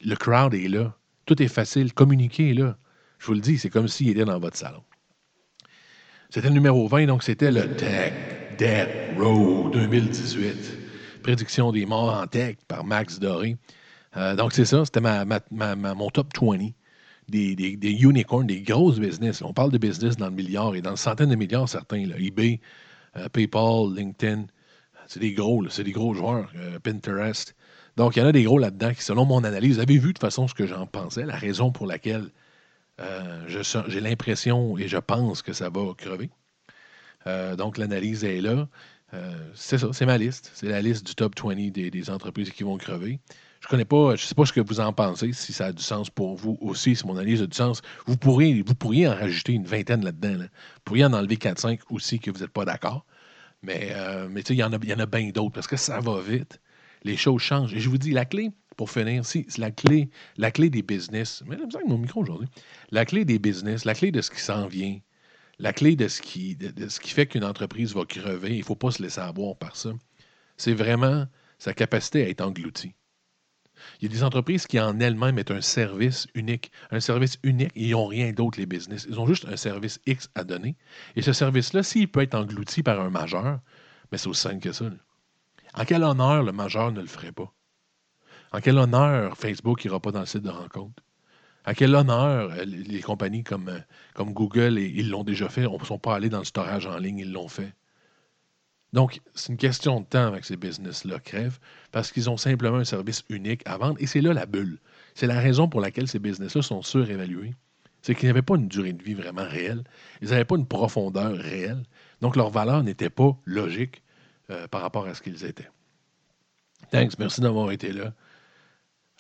[0.02, 0.98] Le crowd est là.
[1.28, 1.94] Tout est facile.
[1.94, 2.76] Communiquer est là.
[3.20, 4.82] Je vous le dis, c'est comme s'il était dans votre salon.
[6.32, 8.14] C'était le numéro 20, donc c'était le Tech
[8.58, 8.90] Dead
[9.20, 11.22] Row 2018.
[11.22, 13.56] Prédiction des morts en tech par Max Doré.
[14.16, 16.70] Euh, donc c'est ça, c'était ma, mon top 20
[17.30, 19.42] des, des, unicorns, des grosses business.
[19.42, 21.98] On parle de business dans le milliard et dans le centaine de milliards, certains.
[21.98, 22.60] eBay,
[23.18, 24.46] euh, PayPal, LinkedIn,
[25.08, 26.52] c'est des gros, c'est des gros joueurs.
[26.56, 27.56] Euh, Pinterest.
[27.98, 30.14] Donc, il y en a des gros là-dedans qui, selon mon analyse, vous avez vu
[30.14, 32.30] de façon ce que j'en pensais, la raison pour laquelle
[33.02, 36.30] euh, j'ai l'impression et je pense que ça va crever.
[37.58, 38.68] donc, l'analyse est là.
[39.54, 40.52] c'est ça, c'est ma liste.
[40.54, 43.20] C'est la liste du top 20 des, des entreprises qui vont crever.
[43.62, 45.82] Je connais pas, je sais pas ce que vous en pensez, si ça a du
[45.82, 47.82] sens pour vous aussi, si mon analyse a du sens.
[48.06, 50.38] Vous pourriez, vous pourriez en rajouter une vingtaine là-dedans.
[50.40, 53.06] Vous pourriez en enlever 4-5 aussi que vous n'êtes pas d'accord.
[53.64, 55.68] Mais, euh, mais tu sais, il y en a, y en a bien d'autres parce
[55.68, 56.60] que ça va vite.
[57.04, 57.74] Les choses changent.
[57.74, 61.44] Et je vous dis, la clé, pour finir, c'est la clé, la clé des business.
[61.48, 62.48] Mais avec mon micro aujourd'hui.
[62.92, 65.00] La clé des business, la clé de ce qui s'en vient,
[65.60, 68.64] la clé de ce qui, de ce qui fait qu'une entreprise va crever, il ne
[68.64, 69.92] faut pas se laisser avoir par ça.
[70.58, 71.26] C'est vraiment
[71.58, 72.94] sa capacité à être engloutie.
[74.00, 76.72] Il y a des entreprises qui en elles-mêmes est un service unique.
[76.92, 79.06] Un service unique, ils n'ont rien d'autre, les business.
[79.10, 80.76] Ils ont juste un service X à donner.
[81.16, 83.60] Et ce service-là, s'il peut être englouti par un majeur,
[84.12, 84.86] mais c'est aussi simple que ça.
[85.74, 87.54] En quel honneur le majeur ne le ferait pas?
[88.52, 91.04] En quel honneur Facebook n'ira pas dans le site de rencontre?
[91.66, 96.00] À quel honneur euh, les compagnies comme, euh, Google, ils l'ont déjà fait, ne sont
[96.00, 97.74] pas allés dans le storage en ligne, ils l'ont fait?
[98.94, 101.60] Donc, c'est une question de temps avec ces business-là crèvent
[101.92, 104.80] parce qu'ils ont simplement un service unique à vendre et c'est là la bulle.
[105.14, 107.54] C'est la raison pour laquelle ces business-là sont surévalués.
[108.02, 109.84] C'est qu'ils n'avaient pas une durée de vie vraiment réelle.
[110.22, 111.84] Ils n'avaient pas une profondeur réelle.
[112.22, 114.04] Donc, leur valeur n'était pas logique
[114.50, 115.70] euh, par rapport à ce qu'ils étaient.
[116.92, 117.20] Thanks.
[117.20, 118.14] Merci d'avoir été là.